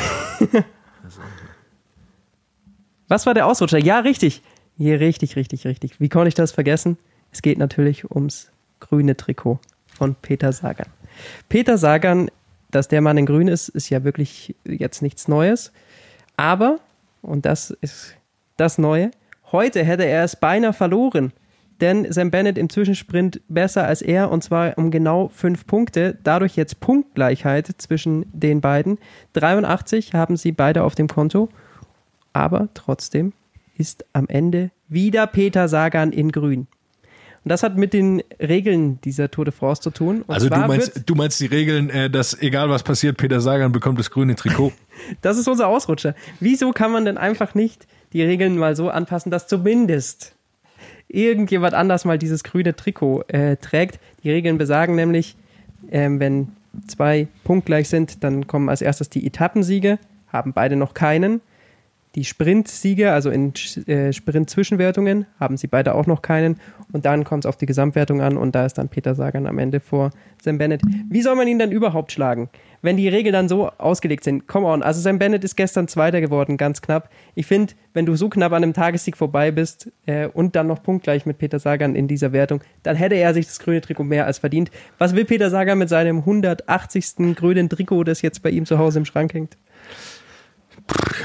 Was 3.08 3.24
war 3.26 3.34
der 3.34 3.46
Ausrutscher? 3.46 3.78
Ja, 3.78 4.00
richtig. 4.00 4.42
Ja, 4.76 4.96
richtig, 4.96 5.36
richtig, 5.36 5.66
richtig. 5.66 5.98
Wie 6.00 6.08
konnte 6.08 6.28
ich 6.28 6.34
das 6.34 6.52
vergessen? 6.52 6.98
Es 7.32 7.42
geht 7.42 7.58
natürlich 7.58 8.10
ums 8.10 8.50
grüne 8.80 9.16
Trikot 9.16 9.60
von 9.86 10.14
Peter 10.14 10.52
Sagan. 10.52 10.86
Peter 11.48 11.78
Sagan, 11.78 12.30
dass 12.70 12.88
der 12.88 13.00
Mann 13.00 13.18
in 13.18 13.26
grün 13.26 13.48
ist, 13.48 13.68
ist 13.68 13.90
ja 13.90 14.04
wirklich 14.04 14.54
jetzt 14.64 15.02
nichts 15.02 15.28
Neues. 15.28 15.72
Aber, 16.36 16.78
und 17.22 17.46
das 17.46 17.70
ist 17.80 18.14
das 18.56 18.78
Neue, 18.78 19.10
heute 19.52 19.84
hätte 19.84 20.04
er 20.04 20.24
es 20.24 20.36
beinahe 20.36 20.72
verloren. 20.72 21.32
Denn 21.80 22.10
Sam 22.10 22.30
Bennett 22.30 22.58
im 22.58 22.68
Zwischensprint 22.68 23.40
besser 23.48 23.86
als 23.86 24.02
er 24.02 24.30
und 24.30 24.42
zwar 24.42 24.76
um 24.76 24.90
genau 24.90 25.28
fünf 25.28 25.66
Punkte. 25.66 26.18
Dadurch 26.24 26.56
jetzt 26.56 26.80
Punktgleichheit 26.80 27.72
zwischen 27.78 28.26
den 28.32 28.60
beiden. 28.60 28.98
83 29.34 30.12
haben 30.12 30.36
sie 30.36 30.52
beide 30.52 30.82
auf 30.82 30.96
dem 30.96 31.06
Konto. 31.06 31.48
Aber 32.32 32.68
trotzdem 32.74 33.32
ist 33.76 34.04
am 34.12 34.26
Ende 34.28 34.70
wieder 34.88 35.26
Peter 35.28 35.68
Sagan 35.68 36.12
in 36.12 36.32
grün. 36.32 36.66
Und 37.44 37.50
das 37.50 37.62
hat 37.62 37.76
mit 37.76 37.92
den 37.92 38.22
Regeln 38.40 39.00
dieser 39.02 39.30
Tour 39.30 39.44
de 39.44 39.54
France 39.54 39.82
zu 39.82 39.90
tun. 39.90 40.22
Und 40.22 40.34
Also 40.34 40.48
du 40.48 40.58
meinst, 40.58 41.02
du 41.06 41.14
meinst 41.14 41.40
die 41.40 41.46
Regeln, 41.46 41.90
äh, 41.90 42.10
dass 42.10 42.40
egal 42.40 42.68
was 42.68 42.82
passiert, 42.82 43.16
Peter 43.16 43.40
Sagan 43.40 43.72
bekommt 43.72 43.98
das 43.98 44.10
grüne 44.10 44.34
Trikot. 44.34 44.72
Das 45.22 45.38
ist 45.38 45.46
unser 45.46 45.68
Ausrutscher. 45.68 46.16
Wieso 46.40 46.72
kann 46.72 46.90
man 46.90 47.04
denn 47.04 47.18
einfach 47.18 47.54
nicht 47.54 47.86
die 48.12 48.24
Regeln 48.24 48.58
mal 48.58 48.74
so 48.74 48.90
anpassen, 48.90 49.30
dass 49.30 49.46
zumindest 49.46 50.34
irgendjemand 51.06 51.74
anders 51.74 52.04
mal 52.04 52.18
dieses 52.18 52.42
grüne 52.42 52.74
Trikot 52.74 53.22
äh, 53.28 53.56
trägt? 53.58 54.00
Die 54.24 54.30
Regeln 54.32 54.58
besagen 54.58 54.96
nämlich, 54.96 55.36
ähm, 55.92 56.18
wenn 56.18 56.48
zwei 56.88 57.28
punktgleich 57.44 57.88
sind, 57.88 58.24
dann 58.24 58.48
kommen 58.48 58.68
als 58.68 58.82
erstes 58.82 59.08
die 59.08 59.24
Etappensiege, 59.24 60.00
haben 60.32 60.52
beide 60.52 60.74
noch 60.74 60.94
keinen. 60.94 61.40
Die 62.18 62.24
Sprintsiege, 62.24 63.12
also 63.12 63.30
in 63.30 63.52
äh, 63.86 64.12
Sprint-Zwischenwertungen, 64.12 65.26
haben 65.38 65.56
sie 65.56 65.68
beide 65.68 65.94
auch 65.94 66.06
noch 66.06 66.20
keinen. 66.20 66.58
Und 66.92 67.06
dann 67.06 67.22
kommt 67.22 67.44
es 67.44 67.48
auf 67.48 67.56
die 67.56 67.66
Gesamtwertung 67.66 68.20
an 68.20 68.36
und 68.36 68.56
da 68.56 68.66
ist 68.66 68.76
dann 68.76 68.88
Peter 68.88 69.14
Sagan 69.14 69.46
am 69.46 69.56
Ende 69.60 69.78
vor 69.78 70.10
Sam 70.42 70.58
Bennett. 70.58 70.82
Wie 71.08 71.22
soll 71.22 71.36
man 71.36 71.46
ihn 71.46 71.60
dann 71.60 71.70
überhaupt 71.70 72.10
schlagen, 72.10 72.50
wenn 72.82 72.96
die 72.96 73.06
Regeln 73.06 73.32
dann 73.32 73.48
so 73.48 73.68
ausgelegt 73.68 74.24
sind? 74.24 74.48
Come 74.48 74.66
on, 74.66 74.82
also 74.82 75.00
Sam 75.00 75.20
Bennett 75.20 75.44
ist 75.44 75.54
gestern 75.54 75.86
Zweiter 75.86 76.20
geworden, 76.20 76.56
ganz 76.56 76.82
knapp. 76.82 77.08
Ich 77.36 77.46
finde, 77.46 77.74
wenn 77.94 78.04
du 78.04 78.16
so 78.16 78.28
knapp 78.28 78.50
an 78.50 78.64
einem 78.64 78.72
Tagessieg 78.72 79.16
vorbei 79.16 79.52
bist 79.52 79.92
äh, 80.06 80.26
und 80.26 80.56
dann 80.56 80.66
noch 80.66 80.82
punktgleich 80.82 81.24
mit 81.24 81.38
Peter 81.38 81.60
Sagan 81.60 81.94
in 81.94 82.08
dieser 82.08 82.32
Wertung, 82.32 82.62
dann 82.82 82.96
hätte 82.96 83.14
er 83.14 83.32
sich 83.32 83.46
das 83.46 83.60
grüne 83.60 83.80
Trikot 83.80 84.02
mehr 84.02 84.26
als 84.26 84.38
verdient. 84.38 84.72
Was 84.98 85.14
will 85.14 85.24
Peter 85.24 85.50
Sagan 85.50 85.78
mit 85.78 85.88
seinem 85.88 86.18
180. 86.18 87.36
grünen 87.36 87.68
Trikot, 87.68 88.02
das 88.02 88.22
jetzt 88.22 88.42
bei 88.42 88.50
ihm 88.50 88.66
zu 88.66 88.76
Hause 88.80 88.98
im 88.98 89.04
Schrank 89.04 89.34
hängt? 89.34 89.56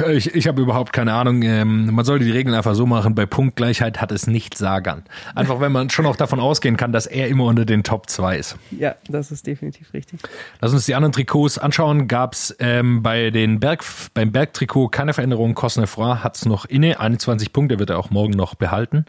Ich, 0.09 0.33
ich 0.33 0.47
habe 0.47 0.61
überhaupt 0.61 0.91
keine 0.91 1.13
Ahnung. 1.13 1.43
Ähm, 1.43 1.93
man 1.93 2.03
sollte 2.03 2.25
die 2.25 2.31
Regeln 2.31 2.55
einfach 2.55 2.75
so 2.75 2.85
machen, 2.85 3.15
bei 3.15 3.25
Punktgleichheit 3.25 4.01
hat 4.01 4.11
es 4.11 4.27
nicht 4.27 4.57
Sagan. 4.57 5.03
Einfach, 5.35 5.59
wenn 5.59 5.71
man 5.71 5.89
schon 5.89 6.05
auch 6.05 6.15
davon 6.15 6.39
ausgehen 6.39 6.77
kann, 6.77 6.91
dass 6.91 7.05
er 7.05 7.27
immer 7.27 7.45
unter 7.45 7.65
den 7.65 7.83
Top 7.83 8.09
2 8.09 8.37
ist. 8.37 8.57
Ja, 8.71 8.95
das 9.07 9.31
ist 9.31 9.45
definitiv 9.45 9.93
richtig. 9.93 10.19
Lass 10.61 10.73
uns 10.73 10.85
die 10.85 10.95
anderen 10.95 11.13
Trikots 11.13 11.57
anschauen. 11.57 12.07
Gab's 12.07 12.55
ähm, 12.59 13.03
bei 13.03 13.29
den 13.29 13.59
Berg, 13.59 13.83
beim 14.13 14.31
Bergtrikot 14.31 14.89
keine 14.89 15.13
Veränderung. 15.13 15.53
Cosnefroy 15.53 16.17
hat's 16.17 16.45
noch 16.45 16.65
inne, 16.65 16.99
21 16.99 17.53
Punkte 17.53 17.79
wird 17.79 17.89
er 17.89 17.99
auch 17.99 18.09
morgen 18.09 18.33
noch 18.33 18.55
behalten. 18.55 19.05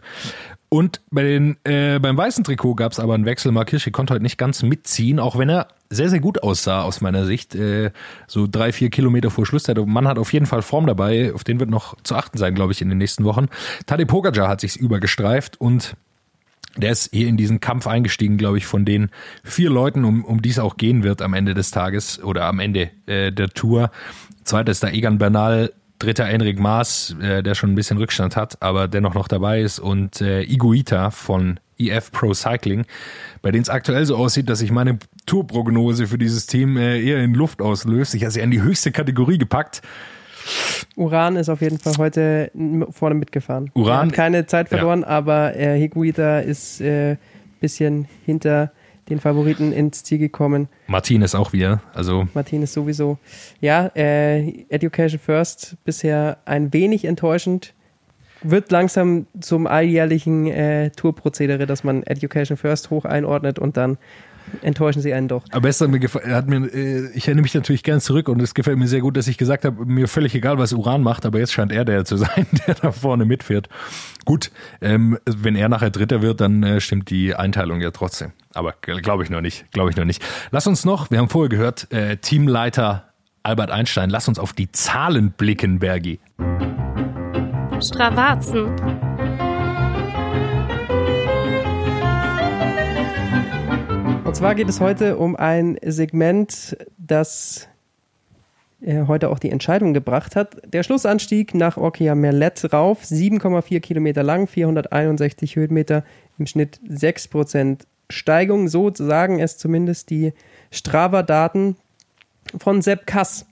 Und 0.75 0.99
bei 1.09 1.23
den, 1.23 1.55
äh, 1.63 1.99
beim 1.99 2.17
weißen 2.17 2.43
Trikot 2.43 2.75
gab's 2.75 2.99
aber 2.99 3.13
einen 3.13 3.23
Wechsel. 3.23 3.53
Mark 3.53 3.69
Hirschi 3.69 3.91
konnte 3.91 4.13
heute 4.13 4.23
nicht 4.23 4.37
ganz 4.37 4.61
mitziehen, 4.61 5.21
auch 5.21 5.37
wenn 5.37 5.47
er 5.47 5.69
sehr, 5.89 6.09
sehr 6.09 6.19
gut 6.19 6.43
aussah 6.43 6.81
aus 6.81 6.99
meiner 6.99 7.25
Sicht. 7.25 7.55
Äh, 7.55 7.91
so 8.27 8.45
drei, 8.45 8.73
vier 8.73 8.89
Kilometer 8.89 9.29
vor 9.29 9.45
Schluss. 9.45 9.63
Der 9.63 9.85
Mann 9.85 10.05
hat 10.05 10.19
auf 10.19 10.33
jeden 10.33 10.47
Fall 10.47 10.61
Form 10.61 10.85
dabei. 10.85 11.33
Auf 11.33 11.45
den 11.45 11.61
wird 11.61 11.69
noch 11.69 11.95
zu 12.03 12.17
achten 12.17 12.37
sein, 12.37 12.55
glaube 12.55 12.73
ich, 12.73 12.81
in 12.81 12.89
den 12.89 12.97
nächsten 12.97 13.23
Wochen. 13.23 13.45
Tadej 13.85 14.05
Pogacar 14.05 14.49
hat 14.49 14.59
sich's 14.59 14.75
übergestreift 14.75 15.61
und 15.61 15.95
der 16.75 16.91
ist 16.91 17.09
hier 17.13 17.29
in 17.29 17.37
diesen 17.37 17.61
Kampf 17.61 17.87
eingestiegen, 17.87 18.35
glaube 18.37 18.57
ich, 18.57 18.65
von 18.65 18.83
den 18.83 19.11
vier 19.45 19.69
Leuten, 19.69 20.03
um, 20.03 20.25
um 20.25 20.41
die 20.41 20.49
es 20.49 20.59
auch 20.59 20.75
gehen 20.75 21.03
wird 21.03 21.21
am 21.21 21.33
Ende 21.33 21.53
des 21.53 21.71
Tages 21.71 22.21
oder 22.21 22.47
am 22.47 22.59
Ende 22.59 22.91
äh, 23.05 23.31
der 23.31 23.47
Tour. 23.47 23.91
Zweiter 24.43 24.73
ist 24.73 24.83
da 24.83 24.89
Egan 24.89 25.19
Bernal, 25.19 25.71
dritter 25.99 26.25
Enric 26.27 26.59
Maas, 26.59 27.15
äh, 27.21 27.41
der 27.43 27.55
schon 27.55 27.71
ein 27.71 27.75
bisschen 27.75 27.97
Rückstand 27.97 28.35
hat, 28.35 28.61
aber 28.61 28.87
dennoch 28.87 29.13
noch 29.13 29.27
dabei 29.27 29.61
ist 29.61 29.79
und 29.79 30.21
äh, 30.21 30.41
Iguita 30.43 31.09
von 31.11 31.59
EF 31.77 32.11
Pro 32.11 32.33
Cycling, 32.33 32.85
bei 33.41 33.51
denen 33.51 33.63
es 33.63 33.69
aktuell 33.69 34.05
so 34.05 34.15
aussieht, 34.15 34.49
dass 34.49 34.59
sich 34.59 34.71
meine 34.71 34.97
Tourprognose 35.25 36.07
für 36.07 36.17
dieses 36.17 36.47
Team 36.47 36.77
äh, 36.77 37.01
eher 37.01 37.21
in 37.23 37.33
Luft 37.33 37.61
auslöst. 37.61 38.15
Ich 38.15 38.23
habe 38.23 38.31
sie 38.31 38.41
an 38.41 38.51
die 38.51 38.61
höchste 38.61 38.91
Kategorie 38.91 39.37
gepackt. 39.37 39.81
Uran 40.95 41.35
ist 41.35 41.49
auf 41.49 41.61
jeden 41.61 41.79
Fall 41.79 41.97
heute 41.97 42.51
vorne 42.91 43.15
mitgefahren. 43.15 43.71
Uran- 43.73 43.87
er 43.89 44.05
hat 44.07 44.13
keine 44.13 44.45
Zeit 44.45 44.71
Ja. 44.71 44.77
verloren, 44.77 45.03
aber 45.03 45.55
äh, 45.55 45.77
Higuita 45.79 46.39
ist 46.39 46.81
äh, 46.81 47.17
bisschen 47.59 48.07
hinter 48.25 48.71
den 49.09 49.19
Favoriten 49.19 49.71
ins 49.71 50.03
Ziel 50.03 50.17
gekommen. 50.17 50.67
Martin 50.87 51.21
ist 51.21 51.35
auch 51.35 51.53
wieder, 51.53 51.81
also 51.93 52.27
Martinez 52.33 52.73
sowieso. 52.73 53.17
Ja, 53.61 53.91
äh, 53.95 54.65
Education 54.69 55.19
First 55.19 55.75
bisher 55.83 56.37
ein 56.45 56.73
wenig 56.73 57.05
enttäuschend. 57.05 57.73
Wird 58.43 58.71
langsam 58.71 59.25
zum 59.39 59.65
alljährlichen 59.65 60.47
äh, 60.47 60.91
Tourprozedere, 60.91 61.65
dass 61.65 61.83
man 61.83 62.03
Education 62.03 62.57
First 62.57 62.89
hoch 62.91 63.05
einordnet 63.05 63.57
und 63.59 63.77
dann 63.77 63.97
enttäuschen 64.61 65.01
sie 65.01 65.13
einen 65.13 65.27
doch. 65.27 65.43
Aber 65.51 65.61
besser 65.61 65.87
mir 65.87 65.97
gefa- 65.97 66.23
hat 66.29 66.47
mir, 66.47 66.57
äh, 66.71 67.09
ich 67.15 67.27
erinnere 67.27 67.41
mich 67.43 67.55
natürlich 67.55 67.81
gern 67.81 67.99
zurück 68.01 68.29
und 68.29 68.39
es 68.41 68.53
gefällt 68.53 68.77
mir 68.77 68.87
sehr 68.87 68.99
gut, 69.01 69.17
dass 69.17 69.27
ich 69.27 69.37
gesagt 69.39 69.65
habe, 69.65 69.85
mir 69.85 70.07
völlig 70.07 70.35
egal, 70.35 70.59
was 70.59 70.73
Uran 70.73 71.01
macht, 71.01 71.25
aber 71.25 71.39
jetzt 71.39 71.53
scheint 71.53 71.71
er 71.71 71.85
der 71.85 72.05
zu 72.05 72.17
sein, 72.17 72.45
der 72.67 72.75
da 72.75 72.91
vorne 72.91 73.25
mitfährt. 73.25 73.67
Gut, 74.25 74.51
ähm, 74.81 75.17
wenn 75.25 75.55
er 75.55 75.67
nachher 75.69 75.89
Dritter 75.89 76.21
wird, 76.21 76.41
dann 76.41 76.61
äh, 76.61 76.79
stimmt 76.81 77.09
die 77.09 77.33
Einteilung 77.33 77.81
ja 77.81 77.89
trotzdem 77.89 78.31
aber 78.55 78.73
glaube 78.81 79.23
ich 79.23 79.29
noch 79.29 79.41
nicht, 79.41 79.71
glaube 79.71 79.89
ich 79.89 79.95
noch 79.95 80.05
nicht. 80.05 80.23
Lass 80.51 80.65
uns 80.67 80.85
noch, 80.85 81.11
wir 81.11 81.19
haben 81.19 81.29
vorher 81.29 81.49
gehört, 81.49 81.91
äh, 81.91 82.17
Teamleiter 82.17 83.13
Albert 83.43 83.69
Einstein, 83.69 84.09
lass 84.09 84.27
uns 84.27 84.39
auf 84.39 84.53
die 84.53 84.71
Zahlen 84.71 85.31
blicken, 85.31 85.79
Bergi. 85.79 86.19
Stravazen. 87.79 88.67
Und 94.23 94.35
zwar 94.35 94.55
geht 94.55 94.67
es 94.67 94.79
heute 94.79 95.17
um 95.17 95.35
ein 95.35 95.77
Segment, 95.83 96.75
das 96.97 97.67
äh, 98.81 99.05
heute 99.07 99.29
auch 99.29 99.39
die 99.39 99.51
Entscheidung 99.51 99.93
gebracht 99.93 100.35
hat. 100.35 100.57
Der 100.65 100.83
Schlussanstieg 100.83 101.53
nach 101.53 101.77
Orkia 101.77 102.15
Merlet 102.15 102.73
rauf, 102.73 103.03
7,4 103.03 103.79
Kilometer 103.79 104.23
lang, 104.23 104.47
461 104.47 105.55
Höhenmeter, 105.55 106.03
im 106.37 106.47
Schnitt 106.47 106.79
6% 106.89 107.81
Steigung. 108.09 108.67
So 108.67 108.91
sagen 108.93 109.39
es 109.39 109.57
zumindest 109.57 110.09
die 110.09 110.33
Strava-Daten 110.71 111.75
von 112.57 112.81
Sepp 112.81 113.07
Kass. 113.07 113.45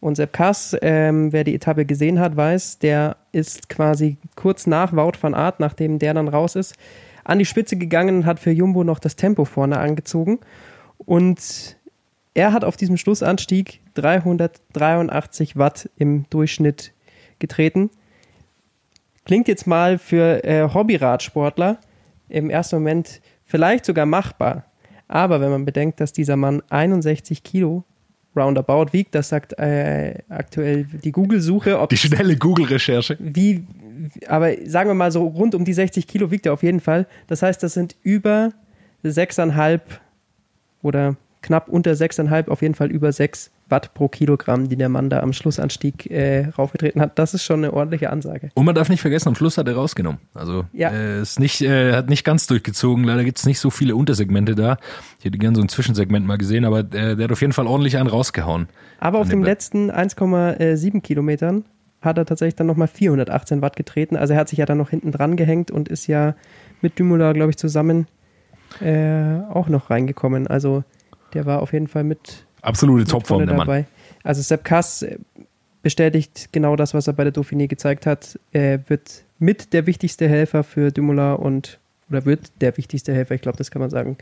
Und 0.00 0.16
Sepp 0.16 0.32
Kass, 0.32 0.76
ähm, 0.82 1.32
wer 1.32 1.44
die 1.44 1.54
Etappe 1.54 1.84
gesehen 1.84 2.20
hat, 2.20 2.36
weiß, 2.36 2.78
der 2.78 3.16
ist 3.32 3.68
quasi 3.68 4.16
kurz 4.36 4.66
nach 4.66 4.92
Wout 4.94 5.18
van 5.20 5.34
Aert, 5.34 5.60
nachdem 5.60 5.98
der 5.98 6.14
dann 6.14 6.28
raus 6.28 6.54
ist, 6.54 6.74
an 7.24 7.38
die 7.38 7.44
Spitze 7.44 7.76
gegangen 7.76 8.18
und 8.18 8.26
hat 8.26 8.38
für 8.38 8.50
Jumbo 8.50 8.84
noch 8.84 9.00
das 9.00 9.16
Tempo 9.16 9.44
vorne 9.44 9.78
angezogen. 9.78 10.38
Und 10.98 11.76
er 12.34 12.52
hat 12.52 12.64
auf 12.64 12.76
diesem 12.76 12.96
Schlussanstieg 12.96 13.80
383 13.94 15.56
Watt 15.56 15.90
im 15.96 16.24
Durchschnitt 16.30 16.92
getreten. 17.38 17.90
Klingt 19.24 19.48
jetzt 19.48 19.66
mal 19.66 19.98
für 19.98 20.44
äh, 20.44 20.72
Hobbyradsportler 20.72 21.78
im 22.28 22.48
ersten 22.48 22.76
Moment 22.76 23.20
vielleicht 23.48 23.84
sogar 23.84 24.06
machbar. 24.06 24.64
Aber 25.08 25.40
wenn 25.40 25.50
man 25.50 25.64
bedenkt, 25.64 26.00
dass 26.00 26.12
dieser 26.12 26.36
Mann 26.36 26.62
61 26.68 27.42
Kilo 27.42 27.82
roundabout 28.36 28.92
wiegt, 28.92 29.14
das 29.14 29.30
sagt 29.30 29.58
äh, 29.58 30.18
aktuell 30.28 30.84
die 30.84 31.10
Google-Suche. 31.10 31.88
Die 31.90 31.96
schnelle 31.96 32.36
Google-Recherche. 32.36 33.16
Wie, 33.18 33.64
aber 34.28 34.52
sagen 34.66 34.90
wir 34.90 34.94
mal 34.94 35.10
so, 35.10 35.26
rund 35.26 35.54
um 35.54 35.64
die 35.64 35.72
60 35.72 36.06
Kilo 36.06 36.30
wiegt 36.30 36.46
er 36.46 36.52
auf 36.52 36.62
jeden 36.62 36.80
Fall. 36.80 37.06
Das 37.26 37.42
heißt, 37.42 37.60
das 37.62 37.72
sind 37.74 37.96
über 38.02 38.52
6,5 39.02 39.80
oder 40.82 41.16
knapp 41.40 41.68
unter 41.68 41.92
6,5, 41.92 42.48
auf 42.48 42.62
jeden 42.62 42.74
Fall 42.74 42.90
über 42.90 43.10
6 43.10 43.50
Watt 43.70 43.92
pro 43.94 44.08
Kilogramm, 44.08 44.68
die 44.68 44.76
der 44.76 44.88
Mann 44.88 45.10
da 45.10 45.20
am 45.20 45.32
Schlussanstieg 45.32 46.10
äh, 46.10 46.46
raufgetreten 46.56 47.00
hat. 47.02 47.18
Das 47.18 47.34
ist 47.34 47.44
schon 47.44 47.60
eine 47.64 47.72
ordentliche 47.74 48.10
Ansage. 48.10 48.48
Und 48.54 48.64
man 48.64 48.74
darf 48.74 48.88
nicht 48.88 49.00
vergessen, 49.02 49.28
am 49.28 49.34
Schluss 49.34 49.58
hat 49.58 49.68
er 49.68 49.74
rausgenommen. 49.74 50.20
Also 50.34 50.64
Ja. 50.72 50.90
äh, 50.90 51.20
ist 51.20 51.38
nicht, 51.38 51.60
äh, 51.60 51.92
hat 51.92 52.08
nicht 52.08 52.24
ganz 52.24 52.46
durchgezogen. 52.46 53.04
Leider 53.04 53.24
gibt 53.24 53.38
es 53.38 53.44
nicht 53.46 53.58
so 53.60 53.68
viele 53.70 53.94
Untersegmente 53.94 54.54
da. 54.54 54.78
Ich 55.18 55.24
hätte 55.26 55.36
gern 55.38 55.54
so 55.54 55.60
ein 55.60 55.68
Zwischensegment 55.68 56.26
mal 56.26 56.38
gesehen, 56.38 56.64
aber 56.64 56.80
äh, 56.80 57.14
der 57.16 57.24
hat 57.24 57.32
auf 57.32 57.40
jeden 57.40 57.52
Fall 57.52 57.66
ordentlich 57.66 57.96
einen 57.98 58.08
rausgehauen. 58.08 58.68
Aber 59.00 59.18
auf 59.18 59.28
dem 59.28 59.40
Be- 59.42 59.46
letzten 59.46 59.90
1,7 59.90 61.00
Kilometern 61.02 61.64
hat 62.00 62.16
er 62.16 62.24
tatsächlich 62.24 62.54
dann 62.56 62.68
nochmal 62.68 62.88
418 62.88 63.60
Watt 63.60 63.76
getreten. 63.76 64.16
Also 64.16 64.32
er 64.34 64.40
hat 64.40 64.48
sich 64.48 64.58
ja 64.58 64.66
dann 64.66 64.78
noch 64.78 64.90
hinten 64.90 65.10
dran 65.12 65.36
gehängt 65.36 65.70
und 65.70 65.88
ist 65.88 66.06
ja 66.06 66.34
mit 66.80 66.98
Dümula, 66.98 67.32
glaube 67.32 67.50
ich, 67.50 67.56
zusammen 67.56 68.06
äh, 68.80 69.40
auch 69.50 69.68
noch 69.68 69.90
reingekommen. 69.90 70.46
Also 70.46 70.84
der 71.34 71.44
war 71.46 71.60
auf 71.60 71.72
jeden 71.72 71.88
Fall 71.88 72.04
mit 72.04 72.46
Absolute 72.62 73.04
Topform, 73.04 73.46
der 73.46 73.56
Mann. 73.56 73.66
dabei. 73.66 73.86
Also 74.22 74.42
Sepp 74.42 74.64
Kass 74.64 75.02
äh, 75.02 75.18
bestätigt 75.82 76.48
genau 76.52 76.76
das, 76.76 76.94
was 76.94 77.06
er 77.06 77.12
bei 77.12 77.24
der 77.24 77.32
Dauphiné 77.32 77.66
gezeigt 77.68 78.06
hat. 78.06 78.38
Er 78.52 78.88
wird 78.88 79.24
mit 79.38 79.72
der 79.72 79.86
wichtigste 79.86 80.28
Helfer 80.28 80.64
für 80.64 80.90
Dumoulin 80.90 81.36
und 81.36 81.78
oder 82.10 82.24
wird 82.24 82.50
der 82.60 82.76
wichtigste 82.76 83.12
Helfer, 83.12 83.34
ich 83.34 83.42
glaube, 83.42 83.58
das 83.58 83.70
kann 83.70 83.80
man 83.80 83.90
sagen, 83.90 84.16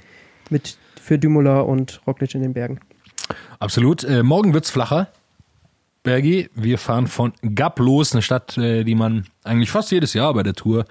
mit 0.51 0.77
für 1.01 1.18
Dumoulin 1.18 1.62
und 1.62 2.01
Roglic 2.07 2.35
in 2.35 2.42
den 2.42 2.53
Bergen. 2.53 2.81
Absolut. 3.59 4.05
Äh, 4.05 4.22
morgen 4.22 4.55
wird's 4.55 4.70
flacher. 4.70 5.09
Bergi, 6.03 6.51
wir 6.55 6.79
fahren 6.79 7.09
von 7.09 7.33
Gap 7.42 7.81
los, 7.81 8.12
eine 8.12 8.22
Stadt, 8.22 8.57
äh, 8.59 8.85
die 8.85 8.94
man 8.94 9.27
eigentlich 9.42 9.70
fast 9.70 9.90
jedes 9.90 10.14
Jahr 10.14 10.35
bei 10.35 10.44
der 10.44 10.55
Tour 10.55 10.85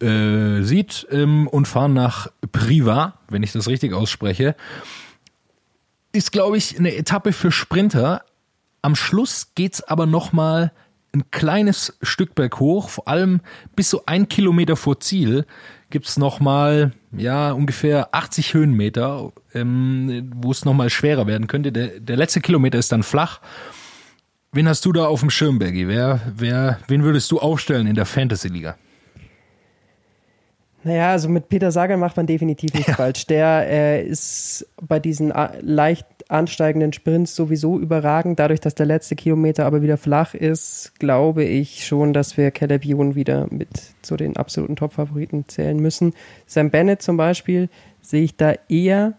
äh, 0.00 0.62
sieht, 0.62 1.06
ähm, 1.10 1.46
und 1.46 1.66
fahren 1.66 1.92
nach 1.92 2.28
Priva, 2.50 3.14
wenn 3.28 3.42
ich 3.42 3.52
das 3.52 3.68
richtig 3.68 3.92
ausspreche. 3.92 4.56
Ist, 6.12 6.32
glaube 6.32 6.56
ich, 6.56 6.78
eine 6.78 6.94
Etappe 6.94 7.32
für 7.32 7.52
Sprinter. 7.52 8.24
Am 8.82 8.94
Schluss 8.96 9.52
geht's 9.54 9.82
aber 9.82 10.06
noch 10.06 10.32
mal 10.32 10.72
ein 11.12 11.30
kleines 11.30 11.98
Stück 12.02 12.34
berghoch, 12.34 12.88
vor 12.88 13.08
allem 13.08 13.40
bis 13.74 13.90
so 13.90 14.02
ein 14.06 14.28
Kilometer 14.28 14.76
vor 14.76 15.00
Ziel 15.00 15.46
gibt's 15.90 16.18
noch 16.18 16.38
mal 16.40 16.92
ja 17.12 17.52
ungefähr 17.52 18.14
80 18.14 18.54
Höhenmeter, 18.54 19.32
ähm, 19.54 20.30
wo 20.36 20.50
es 20.50 20.64
noch 20.64 20.74
mal 20.74 20.90
schwerer 20.90 21.26
werden 21.26 21.46
könnte. 21.46 21.72
Der, 21.72 22.00
der 22.00 22.16
letzte 22.16 22.40
Kilometer 22.40 22.78
ist 22.78 22.92
dann 22.92 23.02
flach. 23.02 23.40
Wen 24.52 24.68
hast 24.68 24.84
du 24.84 24.92
da 24.92 25.06
auf 25.06 25.20
dem 25.20 25.30
Schirm, 25.30 25.58
Bergi? 25.58 25.88
Wer, 25.88 26.20
wer, 26.34 26.78
wen 26.88 27.02
würdest 27.02 27.30
du 27.30 27.38
aufstellen 27.38 27.86
in 27.86 27.94
der 27.94 28.06
Fantasy-Liga? 28.06 28.76
Naja, 30.84 31.10
also 31.10 31.28
mit 31.28 31.48
Peter 31.48 31.70
Sagan 31.72 31.98
macht 31.98 32.16
man 32.16 32.26
definitiv 32.26 32.72
nichts 32.72 32.92
falsch. 32.94 33.26
Der 33.26 33.66
äh, 33.68 34.02
ist 34.06 34.66
bei 34.80 35.00
diesen 35.00 35.32
a- 35.32 35.52
leicht 35.60 36.06
ansteigenden 36.28 36.92
Sprints 36.92 37.34
sowieso 37.34 37.78
überragend. 37.80 38.38
Dadurch, 38.38 38.60
dass 38.60 38.74
der 38.74 38.86
letzte 38.86 39.16
Kilometer 39.16 39.66
aber 39.66 39.82
wieder 39.82 39.96
flach 39.96 40.34
ist, 40.34 40.92
glaube 40.98 41.42
ich 41.44 41.84
schon, 41.86 42.12
dass 42.12 42.36
wir 42.36 42.50
Caleb 42.52 42.84
Ewan 42.84 43.14
wieder 43.14 43.48
mit 43.50 43.68
zu 44.02 44.16
den 44.16 44.36
absoluten 44.36 44.76
Top-Favoriten 44.76 45.46
zählen 45.48 45.78
müssen. 45.78 46.14
Sam 46.46 46.70
Bennett 46.70 47.02
zum 47.02 47.16
Beispiel 47.16 47.68
sehe 48.00 48.22
ich 48.22 48.36
da 48.36 48.54
eher 48.68 49.14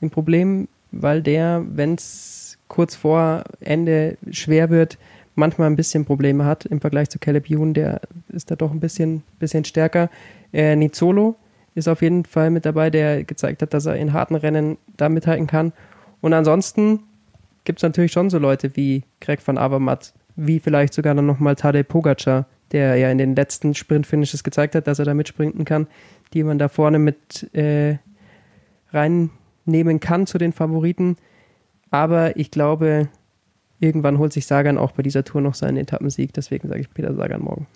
ein 0.00 0.10
Problem, 0.10 0.66
weil 0.92 1.20
der, 1.22 1.62
wenn 1.68 1.94
es 1.94 2.58
kurz 2.68 2.94
vor 2.94 3.44
Ende 3.60 4.16
schwer 4.30 4.70
wird, 4.70 4.98
manchmal 5.34 5.68
ein 5.68 5.76
bisschen 5.76 6.04
Probleme 6.04 6.44
hat 6.44 6.64
im 6.66 6.80
Vergleich 6.80 7.10
zu 7.10 7.18
Caleb 7.18 7.50
Ewan, 7.50 7.74
der 7.74 8.00
ist 8.28 8.50
da 8.50 8.56
doch 8.56 8.70
ein 8.70 8.80
bisschen, 8.80 9.22
bisschen 9.38 9.64
stärker. 9.64 10.10
Äh, 10.52 10.76
Nizzolo 10.76 11.36
ist 11.74 11.88
auf 11.88 12.02
jeden 12.02 12.24
Fall 12.24 12.50
mit 12.50 12.66
dabei, 12.66 12.90
der 12.90 13.24
gezeigt 13.24 13.62
hat, 13.62 13.72
dass 13.72 13.86
er 13.86 13.96
in 13.96 14.12
harten 14.12 14.34
Rennen 14.34 14.78
da 14.96 15.08
mithalten 15.08 15.46
kann. 15.46 15.72
Und 16.20 16.34
ansonsten 16.34 17.00
gibt 17.64 17.78
es 17.78 17.82
natürlich 17.82 18.12
schon 18.12 18.30
so 18.30 18.38
Leute 18.38 18.76
wie 18.76 19.04
Greg 19.20 19.46
van 19.46 19.58
Avermaet, 19.58 20.12
wie 20.36 20.60
vielleicht 20.60 20.94
sogar 20.94 21.14
dann 21.14 21.26
nochmal 21.26 21.56
Tadej 21.56 21.84
Pogacar, 21.84 22.46
der 22.72 22.96
ja 22.96 23.10
in 23.10 23.18
den 23.18 23.34
letzten 23.34 23.74
Sprint-Finishes 23.74 24.44
gezeigt 24.44 24.74
hat, 24.74 24.86
dass 24.86 24.98
er 24.98 25.04
da 25.04 25.14
mitsprinten 25.14 25.64
kann, 25.64 25.86
die 26.32 26.42
man 26.42 26.58
da 26.58 26.68
vorne 26.68 26.98
mit 26.98 27.54
äh, 27.54 27.98
reinnehmen 28.92 30.00
kann 30.00 30.26
zu 30.26 30.38
den 30.38 30.52
Favoriten. 30.52 31.16
Aber 31.90 32.36
ich 32.36 32.50
glaube, 32.50 33.08
irgendwann 33.80 34.18
holt 34.18 34.32
sich 34.32 34.46
Sagan 34.46 34.78
auch 34.78 34.92
bei 34.92 35.02
dieser 35.02 35.24
Tour 35.24 35.40
noch 35.40 35.54
seinen 35.54 35.76
Etappensieg. 35.76 36.32
Deswegen 36.32 36.68
sage 36.68 36.80
ich 36.80 36.92
Peter 36.92 37.14
Sagan 37.14 37.42
morgen. 37.42 37.66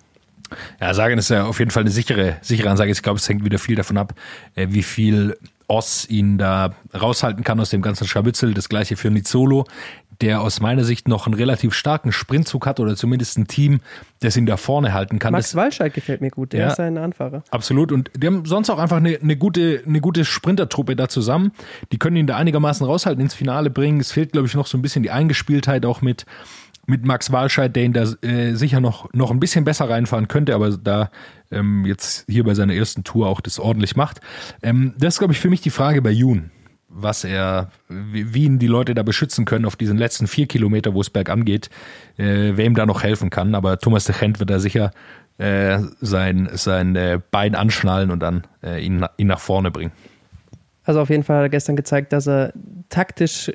Ja, 0.81 0.93
Sagan 0.93 1.17
ist 1.17 1.29
ja 1.29 1.45
auf 1.45 1.59
jeden 1.59 1.71
Fall 1.71 1.81
eine 1.83 1.91
sichere, 1.91 2.37
sichere 2.41 2.69
Ansage. 2.69 2.91
Ich 2.91 3.01
glaube, 3.01 3.19
es 3.19 3.27
hängt 3.27 3.43
wieder 3.45 3.59
viel 3.59 3.75
davon 3.75 3.97
ab, 3.97 4.13
äh, 4.55 4.67
wie 4.69 4.83
viel 4.83 5.37
Oss 5.69 6.09
ihn 6.09 6.37
da 6.37 6.73
raushalten 6.99 7.43
kann 7.43 7.59
aus 7.59 7.69
dem 7.71 7.81
ganzen 7.81 8.07
Scharmützel. 8.07 8.53
Das 8.53 8.69
gleiche 8.69 8.95
für 8.95 9.09
Nizzolo, 9.11 9.65
der 10.21 10.41
aus 10.41 10.61
meiner 10.61 10.83
Sicht 10.85 11.09
noch 11.09 11.27
einen 11.27 11.33
relativ 11.35 11.73
starken 11.73 12.11
Sprintzug 12.13 12.65
hat 12.65 12.79
oder 12.79 12.95
zumindest 12.95 13.37
ein 13.37 13.47
Team, 13.47 13.81
das 14.21 14.37
ihn 14.37 14.45
da 14.45 14.55
vorne 14.57 14.93
halten 14.93 15.19
kann. 15.19 15.33
Max 15.33 15.47
Das- 15.51 15.55
Walscheid 15.55 15.93
gefällt 15.93 16.21
mir 16.21 16.31
gut, 16.31 16.53
der 16.53 16.61
Ja. 16.61 16.67
ist 16.71 16.79
ein 16.79 16.97
Anfahrer. 16.97 17.43
Absolut. 17.51 17.91
Und 17.91 18.09
die 18.15 18.25
haben 18.27 18.45
sonst 18.45 18.69
auch 18.69 18.79
einfach 18.79 18.97
eine, 18.97 19.19
eine 19.21 19.35
gute, 19.35 19.83
eine 19.85 19.99
gute 19.99 20.23
Sprintertruppe 20.23 20.95
da 20.95 21.09
zusammen. 21.09 21.51
Die 21.91 21.99
können 21.99 22.15
ihn 22.15 22.27
da 22.27 22.37
einigermaßen 22.37 22.85
raushalten, 22.85 23.21
ins 23.21 23.33
Finale 23.33 23.69
bringen. 23.69 23.99
Es 23.99 24.13
fehlt, 24.13 24.31
glaube 24.31 24.47
ich, 24.47 24.55
noch 24.55 24.67
so 24.67 24.77
ein 24.77 24.81
bisschen 24.81 25.03
die 25.03 25.11
Eingespieltheit 25.11 25.85
auch 25.85 26.01
mit, 26.01 26.25
mit 26.87 27.05
Max 27.05 27.31
Walscheid, 27.31 27.75
der 27.75 27.83
ihn 27.83 27.93
da 27.93 28.03
äh, 28.21 28.53
sicher 28.53 28.79
noch, 28.79 29.13
noch 29.13 29.29
ein 29.29 29.39
bisschen 29.39 29.65
besser 29.65 29.89
reinfahren 29.89 30.27
könnte, 30.27 30.55
aber 30.55 30.71
da 30.71 31.11
ähm, 31.51 31.85
jetzt 31.85 32.25
hier 32.27 32.45
bei 32.45 32.53
seiner 32.53 32.73
ersten 32.73 33.03
Tour 33.03 33.27
auch 33.27 33.41
das 33.41 33.59
ordentlich 33.59 33.95
macht. 33.95 34.21
Ähm, 34.63 34.93
das 34.97 35.15
ist, 35.15 35.19
glaube 35.19 35.33
ich, 35.33 35.39
für 35.39 35.49
mich 35.49 35.61
die 35.61 35.69
Frage 35.69 36.01
bei 36.01 36.11
Jun. 36.11 36.49
Was 36.87 37.25
er, 37.25 37.69
wie, 37.89 38.33
wie 38.33 38.45
ihn 38.45 38.57
die 38.57 38.67
Leute 38.67 38.95
da 38.95 39.03
beschützen 39.03 39.43
können 39.43 39.65
auf 39.65 39.75
diesen 39.75 39.97
letzten 39.97 40.27
vier 40.27 40.47
Kilometer, 40.47 40.93
wo 40.93 41.01
es 41.01 41.09
bergan 41.09 41.43
geht, 41.43 41.69
äh, 42.17 42.53
wer 42.55 42.65
ihm 42.65 42.75
da 42.75 42.85
noch 42.85 43.03
helfen 43.03 43.29
kann. 43.29 43.53
Aber 43.53 43.77
Thomas 43.77 44.05
de 44.05 44.15
Gent 44.17 44.39
wird 44.39 44.49
da 44.49 44.59
sicher 44.59 44.91
äh, 45.37 45.79
sein, 45.99 46.49
sein 46.53 47.21
Bein 47.29 47.53
anschnallen 47.53 48.11
und 48.11 48.21
dann 48.21 48.47
äh, 48.63 48.83
ihn, 48.83 49.05
ihn 49.17 49.27
nach 49.27 49.39
vorne 49.39 49.69
bringen. 49.69 49.91
Also 50.85 51.01
auf 51.01 51.09
jeden 51.09 51.23
Fall 51.23 51.37
hat 51.37 51.43
er 51.43 51.49
gestern 51.49 51.75
gezeigt, 51.75 52.13
dass 52.13 52.27
er 52.27 52.53
taktisch 52.87 53.51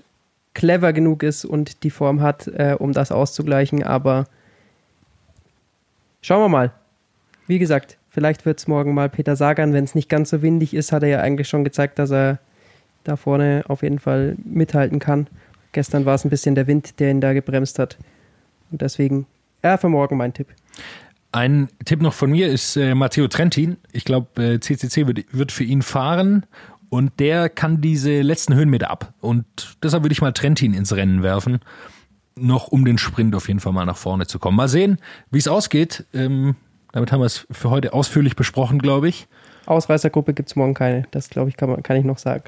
clever 0.54 0.92
genug 0.92 1.22
ist 1.22 1.44
und 1.44 1.82
die 1.82 1.90
Form 1.90 2.20
hat, 2.20 2.46
äh, 2.48 2.76
um 2.78 2.92
das 2.92 3.12
auszugleichen. 3.12 3.82
Aber 3.82 4.26
schauen 6.20 6.42
wir 6.42 6.48
mal. 6.48 6.72
Wie 7.46 7.58
gesagt, 7.58 7.98
vielleicht 8.10 8.46
wird 8.46 8.58
es 8.58 8.68
morgen 8.68 8.94
mal 8.94 9.08
Peter 9.08 9.36
Sagan. 9.36 9.72
Wenn 9.72 9.84
es 9.84 9.94
nicht 9.94 10.08
ganz 10.08 10.30
so 10.30 10.42
windig 10.42 10.74
ist, 10.74 10.92
hat 10.92 11.02
er 11.02 11.08
ja 11.08 11.20
eigentlich 11.20 11.48
schon 11.48 11.64
gezeigt, 11.64 11.98
dass 11.98 12.10
er 12.10 12.38
da 13.04 13.16
vorne 13.16 13.64
auf 13.68 13.82
jeden 13.82 13.98
Fall 13.98 14.36
mithalten 14.44 14.98
kann. 14.98 15.26
Gestern 15.72 16.04
war 16.04 16.14
es 16.14 16.24
ein 16.24 16.30
bisschen 16.30 16.54
der 16.54 16.66
Wind, 16.66 17.00
der 17.00 17.10
ihn 17.10 17.20
da 17.20 17.32
gebremst 17.32 17.78
hat. 17.78 17.98
Und 18.70 18.82
deswegen, 18.82 19.26
ja, 19.62 19.76
für 19.76 19.88
morgen 19.88 20.16
mein 20.16 20.34
Tipp. 20.34 20.48
Ein 21.32 21.70
Tipp 21.86 22.02
noch 22.02 22.12
von 22.12 22.30
mir 22.30 22.48
ist 22.48 22.76
äh, 22.76 22.94
Matteo 22.94 23.26
Trentin. 23.26 23.78
Ich 23.90 24.04
glaube, 24.04 24.42
äh, 24.42 24.60
CCC 24.60 25.06
wird, 25.06 25.24
wird 25.32 25.50
für 25.50 25.64
ihn 25.64 25.80
fahren 25.80 26.44
und 26.92 27.20
der 27.20 27.48
kann 27.48 27.80
diese 27.80 28.20
letzten 28.20 28.54
Höhenmeter 28.54 28.90
ab. 28.90 29.14
Und 29.22 29.46
deshalb 29.82 30.04
würde 30.04 30.12
ich 30.12 30.20
mal 30.20 30.32
Trentin 30.32 30.74
ins 30.74 30.94
Rennen 30.94 31.22
werfen. 31.22 31.60
Noch 32.34 32.68
um 32.68 32.84
den 32.84 32.98
Sprint 32.98 33.34
auf 33.34 33.48
jeden 33.48 33.60
Fall 33.60 33.72
mal 33.72 33.86
nach 33.86 33.96
vorne 33.96 34.26
zu 34.26 34.38
kommen. 34.38 34.58
Mal 34.58 34.68
sehen, 34.68 34.98
wie 35.30 35.38
es 35.38 35.48
ausgeht. 35.48 36.04
Ähm, 36.12 36.54
damit 36.92 37.10
haben 37.10 37.20
wir 37.20 37.24
es 37.24 37.46
für 37.50 37.70
heute 37.70 37.94
ausführlich 37.94 38.36
besprochen, 38.36 38.78
glaube 38.78 39.08
ich. 39.08 39.26
Ausreißergruppe 39.64 40.34
gibt 40.34 40.50
es 40.50 40.56
morgen 40.56 40.74
keine. 40.74 41.06
Das, 41.12 41.30
glaube 41.30 41.48
ich, 41.48 41.56
kann, 41.56 41.70
man, 41.70 41.82
kann 41.82 41.96
ich 41.96 42.04
noch 42.04 42.18
sagen. 42.18 42.44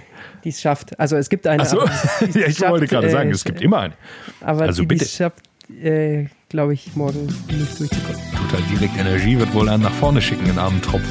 die 0.44 0.48
es 0.48 0.62
schafft. 0.62 0.98
Also 0.98 1.16
es 1.16 1.28
gibt 1.28 1.46
eine. 1.46 1.62
Ach 1.62 1.66
so. 1.66 1.80
Die's, 2.24 2.34
ja, 2.34 2.46
ich 2.46 2.56
schafft, 2.56 2.70
wollte 2.70 2.86
gerade 2.86 3.08
äh, 3.08 3.10
sagen, 3.10 3.30
es 3.30 3.44
gibt 3.44 3.60
äh, 3.60 3.64
immer 3.64 3.80
eine. 3.80 3.94
Aber 4.40 4.62
also 4.62 4.86
die, 4.86 4.96
es 4.96 5.14
schafft, 5.14 5.42
äh, 5.68 6.28
glaube 6.48 6.72
ich, 6.72 6.96
morgen 6.96 7.26
nicht 7.26 7.78
durchzukommen. 7.78 8.22
Tut 8.38 8.52
halt 8.54 8.70
direkt 8.70 8.96
Energie, 8.96 9.38
wird 9.38 9.52
wohl 9.52 9.68
einen 9.68 9.82
nach 9.82 9.92
vorne 9.92 10.22
schicken, 10.22 10.48
einen 10.48 10.58
armen 10.58 10.80
Tropf, 10.80 11.04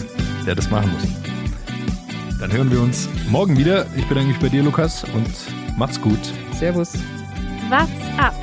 der 0.48 0.56
das 0.56 0.72
machen 0.72 0.92
muss. 0.94 1.31
Dann 2.42 2.52
hören 2.52 2.72
wir 2.72 2.82
uns 2.82 3.08
morgen 3.30 3.56
wieder. 3.56 3.86
Ich 3.96 4.08
bedanke 4.08 4.30
mich 4.30 4.40
bei 4.40 4.50
dir, 4.50 4.64
Lukas, 4.64 5.04
und 5.04 5.30
macht's 5.78 6.02
gut. 6.02 6.18
Servus. 6.54 6.94
What's 7.70 8.18
up? 8.18 8.34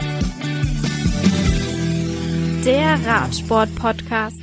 Der 2.65 2.97
Radsport-Podcast. 3.05 4.39